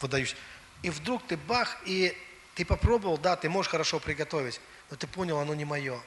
[0.00, 0.36] выдающие,
[0.82, 2.16] и вдруг ты бах, и
[2.54, 6.00] ты попробовал, да, ты можешь хорошо приготовить, но ты понял, оно не мое.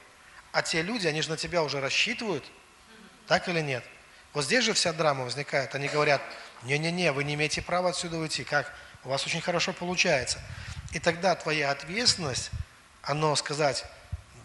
[0.52, 2.44] А те люди, они же на тебя уже рассчитывают,
[3.26, 3.84] так или нет?
[4.34, 5.74] Вот здесь же вся драма возникает.
[5.74, 6.22] Они говорят,
[6.62, 8.44] не-не-не, вы не имеете права отсюда уйти.
[8.44, 8.72] Как?
[9.04, 10.40] У вас очень хорошо получается.
[10.92, 12.50] И тогда твоя ответственность,
[13.02, 13.84] оно сказать,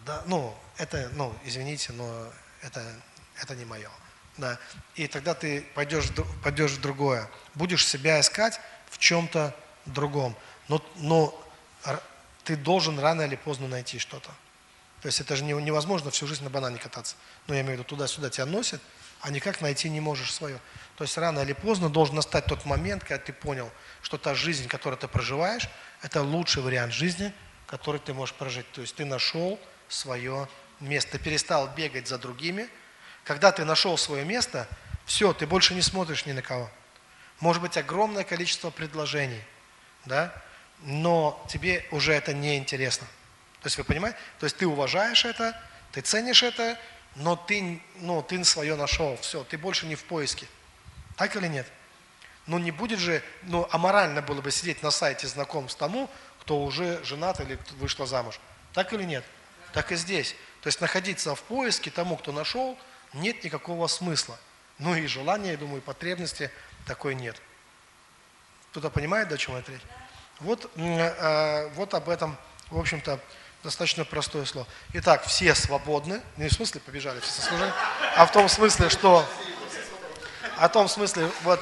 [0.05, 2.31] да, ну, это, ну, извините, но
[2.61, 2.83] это,
[3.41, 3.89] это не мое.
[4.37, 4.59] Да.
[4.95, 6.09] И тогда ты пойдешь,
[6.43, 7.29] пойдешь в другое.
[7.55, 8.59] Будешь себя искать
[8.89, 10.35] в чем-то другом.
[10.67, 11.43] Но, но
[12.47, 14.29] ты должен рано или поздно найти что-то.
[15.01, 17.17] То есть это же невозможно всю жизнь на банане кататься.
[17.45, 18.81] Ну, я имею в виду, туда-сюда тебя носят,
[19.19, 20.57] а никак найти не можешь свое.
[20.95, 23.69] То есть рано или поздно должен настать тот момент, когда ты понял,
[24.01, 25.67] что та жизнь, которую ты проживаешь,
[26.01, 27.33] это лучший вариант жизни,
[27.65, 28.71] который ты можешь прожить.
[28.71, 30.47] То есть ты нашел свое
[30.79, 32.69] место, перестал бегать за другими.
[33.25, 34.69] Когда ты нашел свое место,
[35.05, 36.71] все, ты больше не смотришь ни на кого.
[37.41, 39.43] Может быть огромное количество предложений,
[40.05, 40.33] да,
[40.81, 43.07] но тебе уже это не интересно.
[43.61, 44.17] То есть вы понимаете?
[44.39, 45.59] То есть ты уважаешь это,
[45.91, 46.77] ты ценишь это,
[47.15, 50.47] но ты, ну, ты свое нашел, все, ты больше не в поиске.
[51.15, 51.67] Так или нет?
[52.45, 56.09] Ну не будет же, ну аморально было бы сидеть на сайте знакомств тому,
[56.41, 58.39] кто уже женат или вышла замуж.
[58.73, 59.25] Так или нет?
[59.73, 60.35] Так и здесь.
[60.61, 62.77] То есть находиться в поиске тому, кто нашел,
[63.13, 64.37] нет никакого смысла.
[64.79, 66.51] Ну и желания, я думаю, потребности
[66.85, 67.35] такой нет.
[68.71, 69.81] Кто-то понимает, о чем я речь?
[70.39, 72.37] Вот, э, вот об этом,
[72.69, 73.19] в общем-то,
[73.63, 74.67] достаточно простое слово.
[74.93, 77.73] Итак, все свободны, не в смысле побежали все сослужения,
[78.15, 79.27] а в том смысле, что,
[80.57, 81.59] о том смысле, вот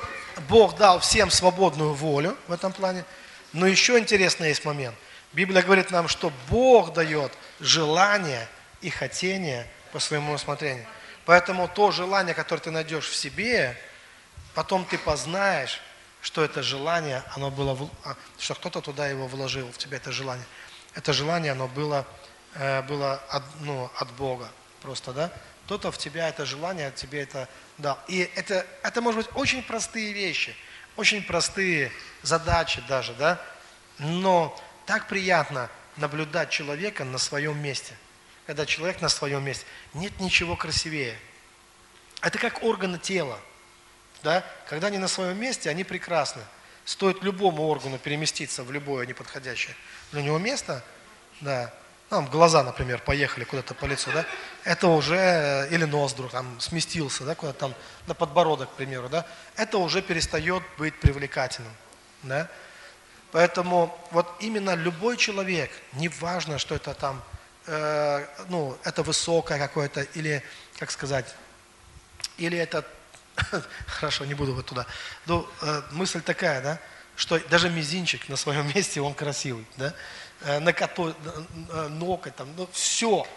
[0.49, 3.05] Бог дал всем свободную волю в этом плане,
[3.53, 4.95] но еще интересный есть момент.
[5.32, 8.47] Библия говорит нам, что Бог дает желание
[8.82, 10.86] и хотение по своему усмотрению.
[11.26, 13.78] Поэтому то желание, которое ты найдешь в себе,
[14.53, 15.82] потом ты познаешь,
[16.26, 20.45] что это желание, оно было, а, что кто-то туда его вложил, в тебя это желание
[20.95, 22.07] это желание, оно было,
[22.55, 24.49] э, было от, ну, от Бога
[24.82, 25.32] просто, да?
[25.65, 27.99] Кто-то в тебя это желание, тебе это дал.
[28.07, 30.55] И это, это может быть очень простые вещи,
[30.95, 31.91] очень простые
[32.23, 33.41] задачи даже, да?
[33.99, 37.93] Но так приятно наблюдать человека на своем месте.
[38.47, 39.65] Когда человек на своем месте.
[39.93, 41.17] Нет ничего красивее.
[42.21, 43.39] Это как органы тела.
[44.26, 44.43] Да?
[44.67, 46.41] Когда они на своем месте, они прекрасны.
[46.84, 49.76] Стоит любому органу переместиться в любое неподходящее
[50.11, 50.84] для него место,
[51.41, 51.71] да,
[52.09, 54.26] там глаза, например, поехали куда-то по лицу, да,
[54.63, 57.76] это уже, или нос вдруг там сместился, да, куда-то там
[58.07, 59.26] на подбородок, к примеру, да,
[59.57, 61.73] это уже перестает быть привлекательным,
[62.23, 62.47] да.
[63.32, 67.23] Поэтому вот именно любой человек, неважно, что это там,
[67.67, 70.43] э, ну, это высокое какое-то, или,
[70.80, 71.36] как сказать,
[72.38, 72.86] или это
[73.88, 74.86] Хорошо, не буду вот туда.
[75.26, 76.80] Ну, э, мысль такая, да,
[77.16, 79.94] что даже мизинчик на своем месте, он красивый, да.
[80.42, 83.28] Э, на коту, э, ноготь, там, ну, все.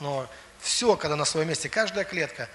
[0.00, 0.28] Но
[0.60, 2.48] все, когда на своем месте, каждая клетка,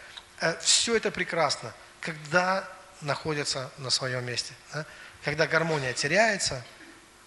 [0.59, 2.67] все это прекрасно, когда
[3.01, 4.53] находится на своем месте.
[4.73, 4.85] Да?
[5.23, 6.63] Когда гармония теряется,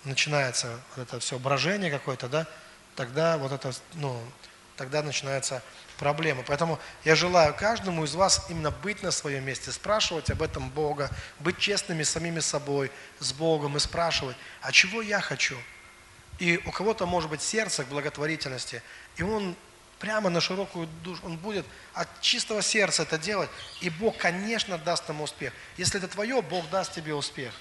[0.04, 2.46] начинается вот это все брожение какое-то, да,
[2.96, 4.20] тогда вот это, ну,
[4.76, 5.62] тогда начинается
[5.98, 6.42] проблемы.
[6.46, 11.10] Поэтому я желаю каждому из вас именно быть на своем месте, спрашивать об этом Бога,
[11.40, 15.56] быть честными с самими собой, с Богом и спрашивать, а чего я хочу?
[16.38, 18.82] И у кого-то может быть сердце к благотворительности,
[19.16, 19.56] и он
[19.98, 25.08] прямо на широкую душу, он будет от чистого сердца это делать, и Бог, конечно, даст
[25.08, 25.52] ему успех.
[25.76, 27.52] Если это твое, Бог даст тебе успех.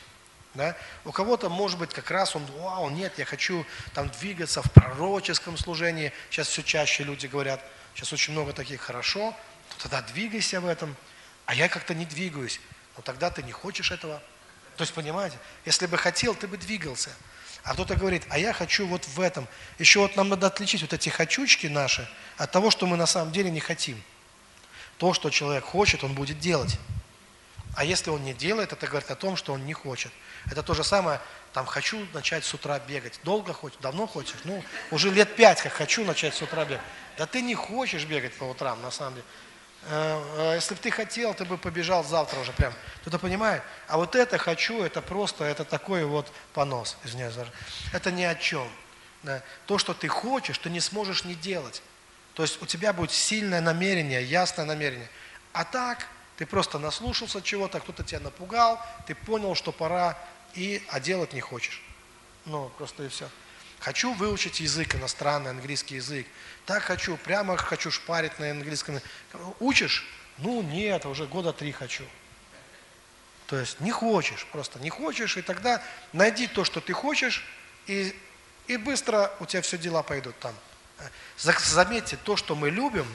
[0.53, 0.75] Да?
[1.05, 5.57] У кого-то, может быть, как раз он, вау, нет, я хочу там двигаться в пророческом
[5.57, 6.11] служении.
[6.29, 7.63] Сейчас все чаще люди говорят,
[7.97, 9.35] сейчас очень много таких, хорошо,
[9.69, 10.95] то тогда двигайся в этом.
[11.47, 12.61] А я как-то не двигаюсь.
[12.95, 14.21] Но тогда ты не хочешь этого.
[14.75, 17.09] То есть, понимаете, если бы хотел, ты бы двигался.
[17.63, 19.47] А кто-то говорит, а я хочу вот в этом.
[19.79, 23.31] Еще вот нам надо отличить вот эти хочучки наши от того, что мы на самом
[23.31, 24.01] деле не хотим.
[24.99, 26.77] То, что человек хочет, он будет делать.
[27.77, 30.11] А если он не делает, это говорит о том, что он не хочет.
[30.49, 31.21] Это то же самое,
[31.53, 33.19] там, хочу начать с утра бегать.
[33.23, 33.77] Долго хочешь?
[33.79, 34.39] Давно хочешь?
[34.45, 36.81] Ну, уже лет пять, как хочу начать с утра бегать.
[37.19, 39.25] Да ты не хочешь бегать по утрам, на самом деле.
[39.89, 42.73] Э, э, если бы ты хотел, ты бы побежал завтра уже прям.
[43.01, 43.61] Кто-то понимает?
[43.87, 47.35] А вот это хочу, это просто, это такой вот понос, извиняюсь.
[47.93, 48.67] Это ни о чем.
[49.67, 51.83] То, что ты хочешь, ты не сможешь не делать.
[52.33, 55.09] То есть у тебя будет сильное намерение, ясное намерение.
[55.53, 56.07] А так,
[56.37, 60.17] ты просто наслушался чего-то, кто-то тебя напугал, ты понял, что пора,
[60.53, 61.81] и, а делать не хочешь.
[62.45, 63.29] Ну, просто и все.
[63.79, 66.27] Хочу выучить язык иностранный, английский язык.
[66.65, 68.99] Так хочу, прямо хочу шпарить на английском.
[69.59, 70.05] Учишь?
[70.37, 72.03] Ну нет, уже года три хочу.
[73.47, 75.81] То есть не хочешь, просто не хочешь, и тогда
[76.13, 77.45] найди то, что ты хочешь,
[77.87, 78.15] и,
[78.67, 80.53] и быстро у тебя все дела пойдут там.
[81.37, 83.07] Заметьте, то, что мы любим,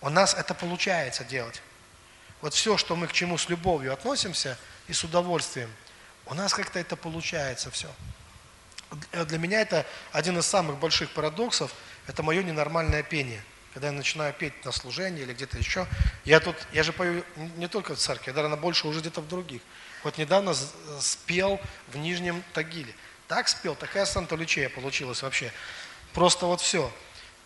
[0.00, 1.62] у нас это получается делать.
[2.42, 5.72] Вот все, что мы к чему с любовью относимся и с удовольствием,
[6.26, 7.88] у нас как-то это получается все.
[9.12, 11.72] Для меня это один из самых больших парадоксов,
[12.06, 13.42] это мое ненормальное пение.
[13.72, 15.86] Когда я начинаю петь на служении или где-то еще,
[16.26, 17.24] я тут, я же пою
[17.56, 19.62] не только в церкви, я, наверное, больше уже где-то в других.
[20.04, 20.54] Вот недавно
[21.00, 22.94] спел в Нижнем Тагиле.
[23.28, 25.50] Так спел, такая Санта-Лючея получилась вообще.
[26.12, 26.92] Просто вот все.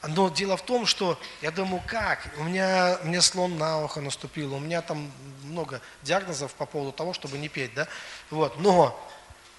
[0.09, 2.29] Но дело в том, что я думаю, как?
[2.39, 5.11] У меня, мне слон на ухо наступил, у меня там
[5.45, 7.89] много диагнозов по поводу того, чтобы не петь, да?
[8.31, 8.99] Вот, но,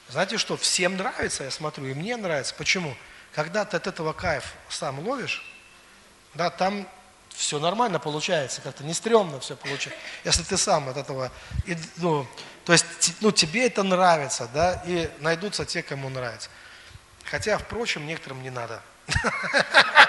[0.09, 2.53] знаете что, всем нравится, я смотрю, и мне нравится.
[2.55, 2.95] Почему?
[3.33, 5.43] Когда ты от этого кайф сам ловишь,
[6.33, 6.87] да, там
[7.29, 10.01] все нормально получается, как-то не стрёмно все получается.
[10.23, 11.31] Если ты сам от этого,
[11.65, 12.27] и, ну,
[12.65, 12.85] то есть,
[13.21, 16.49] ну, тебе это нравится, да, и найдутся те, кому нравится.
[17.25, 18.81] Хотя, впрочем, некоторым не надо.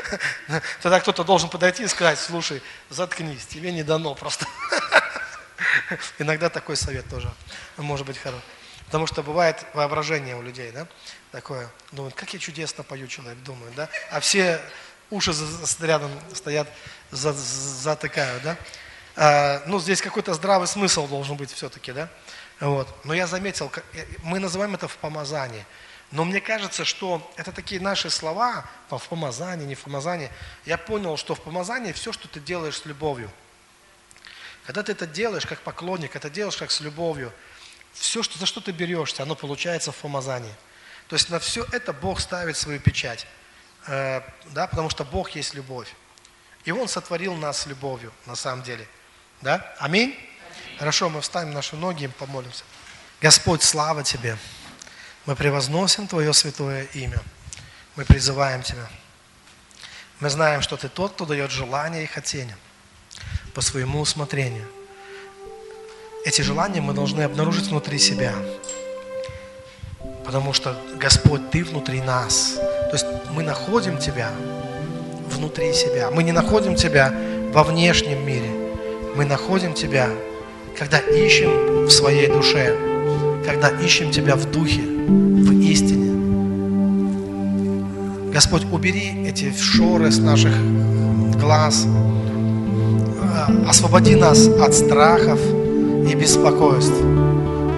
[0.82, 4.46] Тогда кто-то должен подойти и сказать, слушай, заткнись, тебе не дано просто.
[6.18, 7.32] Иногда такой совет тоже
[7.76, 8.44] может быть хороший.
[8.86, 10.86] Потому что бывает воображение у людей, да,
[11.30, 14.60] такое, думают, как я чудесно пою, человек думает, да, а все
[15.10, 15.32] уши
[15.80, 16.68] рядом стоят,
[17.10, 18.56] затыкают, да.
[19.16, 22.08] А, ну, здесь какой-то здравый смысл должен быть все-таки, да.
[22.60, 22.88] Вот.
[23.04, 23.72] Но я заметил,
[24.22, 25.64] мы называем это в помазании–
[26.12, 30.30] но мне кажется, что это такие наши слова, в помазании, не в помазании.
[30.66, 33.30] Я понял, что в помазании все, что ты делаешь с любовью.
[34.66, 37.32] Когда ты это делаешь как поклонник, это делаешь как с любовью,
[37.94, 40.54] все, что, за что ты берешься, оно получается в помазании.
[41.08, 43.26] То есть на все это Бог ставит свою печать.
[43.86, 45.92] Э, да, потому что Бог есть любовь.
[46.64, 48.86] И Он сотворил нас с любовью, на самом деле.
[49.40, 49.74] Да?
[49.78, 50.16] Аминь?
[50.78, 52.64] Хорошо, мы встанем наши ноги и помолимся.
[53.20, 54.36] Господь, слава Тебе.
[55.24, 57.20] Мы превозносим Твое святое имя.
[57.94, 58.88] Мы призываем Тебя.
[60.18, 62.56] Мы знаем, что Ты тот, кто дает желания и хотения
[63.54, 64.66] по своему усмотрению.
[66.24, 68.34] Эти желания мы должны обнаружить внутри себя.
[70.24, 72.54] Потому что, Господь, Ты внутри нас.
[72.56, 74.30] То есть мы находим Тебя
[75.28, 76.10] внутри себя.
[76.10, 77.12] Мы не находим Тебя
[77.52, 78.50] во внешнем мире.
[79.14, 80.08] Мы находим Тебя,
[80.76, 82.76] когда ищем в своей душе,
[83.44, 86.12] когда ищем Тебя в духе, в истине.
[88.32, 90.52] Господь, убери эти шоры с наших
[91.40, 95.40] глаз, э, освободи нас от страхов
[96.08, 96.96] и беспокойств,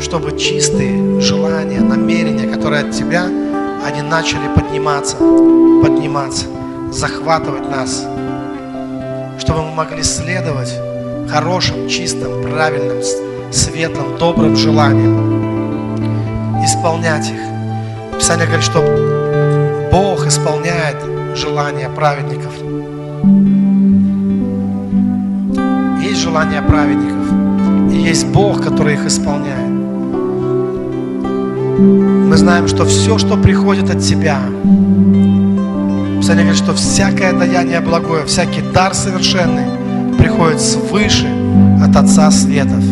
[0.01, 3.25] чтобы чистые желания, намерения, которые от Тебя,
[3.85, 6.47] они начали подниматься, подниматься,
[6.93, 8.07] захватывать нас,
[9.39, 10.73] чтобы мы могли следовать
[11.29, 13.03] хорошим, чистым, правильным,
[13.51, 15.54] светлым, добрым желаниям,
[16.65, 18.19] исполнять их.
[18.19, 18.81] Писание говорит, что
[19.93, 20.97] Бог исполняет
[21.37, 22.53] желания праведников.
[26.03, 29.69] Есть желания праведников, и есть Бог, который их исполняет.
[31.79, 34.39] Мы знаем, что все, что приходит от Тебя,
[36.19, 41.29] Писание говорит, что всякое даяние благое, всякий дар совершенный приходит свыше
[41.83, 42.83] от Отца Светов.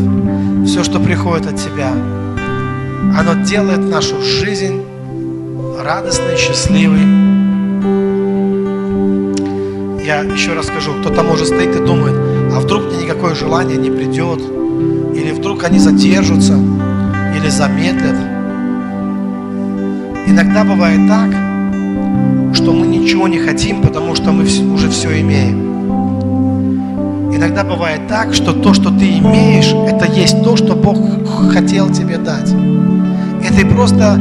[0.66, 1.92] Все, что приходит от Тебя–
[3.16, 4.82] оно делает нашу жизнь
[5.80, 7.00] радостной, счастливой.
[10.05, 12.14] Я еще раз скажу, кто-то может стоит и думает,
[12.55, 14.40] а вдруг мне никакое желание не придет,
[15.14, 16.55] или вдруг они задержатся,
[17.36, 18.16] или замедлят.
[20.26, 21.30] Иногда бывает так,
[22.55, 24.44] что мы ничего не хотим, потому что мы
[24.74, 25.71] уже все имеем.
[27.35, 30.99] Иногда бывает так, что то, что ты имеешь, это есть то, что Бог
[31.53, 32.53] хотел тебе дать
[33.43, 34.18] и ты просто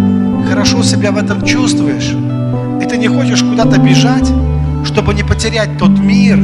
[0.50, 2.16] хорошо себя в этом чувствуешь,
[2.82, 4.30] и ты не хочешь куда-то бежать,
[4.84, 6.40] чтобы не потерять тот мир,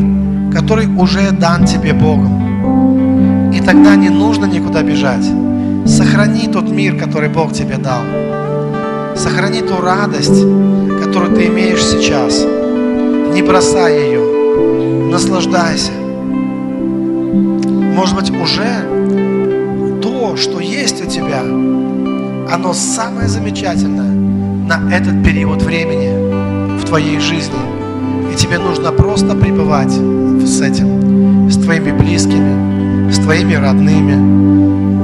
[0.53, 3.51] который уже дан тебе Богом.
[3.51, 5.25] И тогда не нужно никуда бежать.
[5.85, 8.01] Сохрани тот мир, который Бог тебе дал.
[9.15, 10.43] Сохрани ту радость,
[11.03, 12.45] которую ты имеешь сейчас.
[13.33, 15.09] Не бросай ее.
[15.11, 15.91] Наслаждайся.
[17.97, 18.85] Может быть, уже
[20.03, 27.57] то, что есть у тебя, оно самое замечательное на этот период времени в твоей жизни.
[28.31, 34.13] И тебе нужно просто пребывать с этим, с твоими близкими, с твоими родными,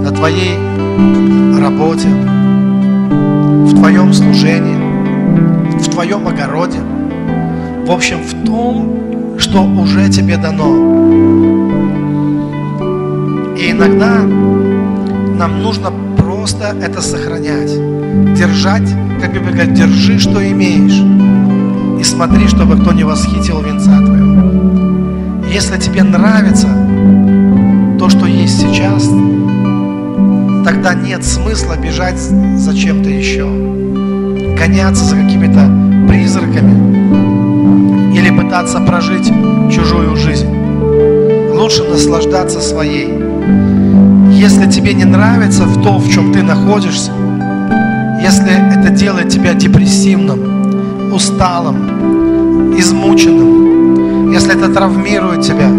[0.04, 0.56] на твоей
[1.60, 4.84] работе, в твоем служении.
[5.90, 6.80] твоем огороде,
[7.88, 11.53] в общем, в том, что уже тебе дано.
[13.64, 14.22] И иногда
[15.40, 17.72] нам нужно просто это сохранять,
[18.36, 18.90] держать,
[19.22, 21.02] как Библия говорит, держи, что имеешь,
[21.98, 25.46] и смотри, чтобы кто не восхитил венца твоего.
[25.50, 26.68] Если тебе нравится
[27.98, 29.08] то, что есть сейчас,
[30.66, 33.46] тогда нет смысла бежать за чем-то еще,
[34.58, 35.72] гоняться за какими-то
[36.10, 39.32] призраками или пытаться прожить
[39.74, 40.50] чужую жизнь.
[41.54, 43.23] Лучше наслаждаться своей.
[44.32, 47.12] Если тебе не нравится в то, в чем ты находишься,
[48.22, 55.70] если это делает тебя депрессивным, усталым, измученным, если это травмирует тебя,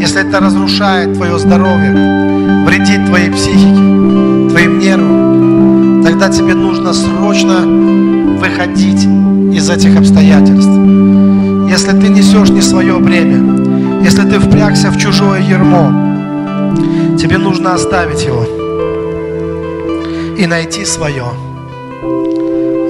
[0.00, 7.60] если это разрушает твое здоровье, вредит твоей психике, твоим нервам, тогда тебе нужно срочно
[8.40, 9.06] выходить
[9.54, 10.72] из этих обстоятельств.
[11.68, 15.92] Если ты несешь не свое бремя, если ты впрягся в чужое ермо,
[17.18, 18.44] тебе нужно оставить его
[20.36, 21.24] и найти свое,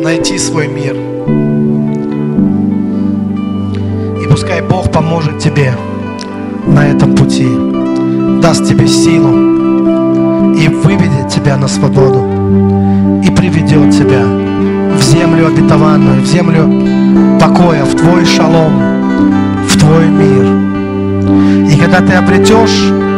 [0.03, 0.95] найти свой мир.
[4.23, 5.75] И пускай Бог поможет тебе
[6.67, 7.49] на этом пути,
[8.41, 12.25] даст тебе силу и выведет тебя на свободу
[13.25, 14.25] и приведет тебя
[14.97, 18.73] в землю обетованную, в землю покоя, в твой шалом,
[19.67, 21.73] в твой мир.
[21.73, 23.12] И когда ты обретешь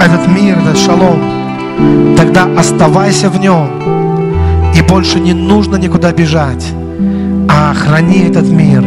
[0.00, 3.68] этот мир, этот шалом, тогда оставайся в нем.
[4.74, 6.72] И больше не нужно никуда бежать,
[7.48, 8.82] а храни этот мир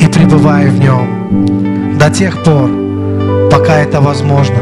[0.00, 2.70] и пребывай в нем до тех пор,
[3.50, 4.56] пока это возможно,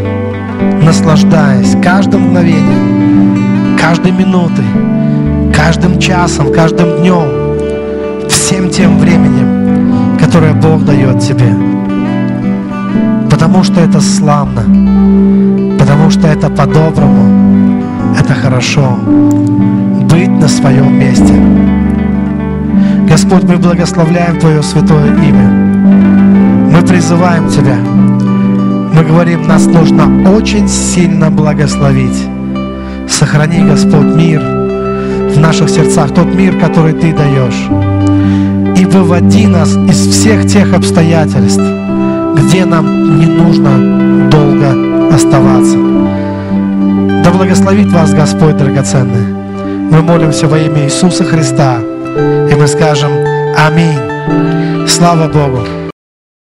[0.82, 4.64] наслаждаясь каждым мгновением, каждой минутой,
[5.54, 11.75] каждым часом, каждым днем, всем тем временем, которое Бог дает тебе.
[13.46, 14.62] Потому что это славно,
[15.78, 17.80] потому что это по-доброму,
[18.18, 18.98] это хорошо
[20.10, 21.32] быть на своем месте.
[23.08, 25.48] Господь, мы благословляем Твое святое имя.
[26.72, 27.76] Мы призываем Тебя.
[28.92, 32.26] Мы говорим, нас нужно очень сильно благословить.
[33.08, 37.68] Сохрани, Господь, мир в наших сердцах, тот мир, который Ты даешь.
[38.76, 41.62] И выводи нас из всех тех обстоятельств,
[42.36, 45.76] где нам не нужно долго оставаться.
[47.24, 49.34] Да благословит вас Господь драгоценный.
[49.90, 51.78] Мы молимся во имя Иисуса Христа.
[52.50, 53.12] И мы скажем
[53.56, 54.86] Аминь.
[54.86, 55.85] Слава Богу.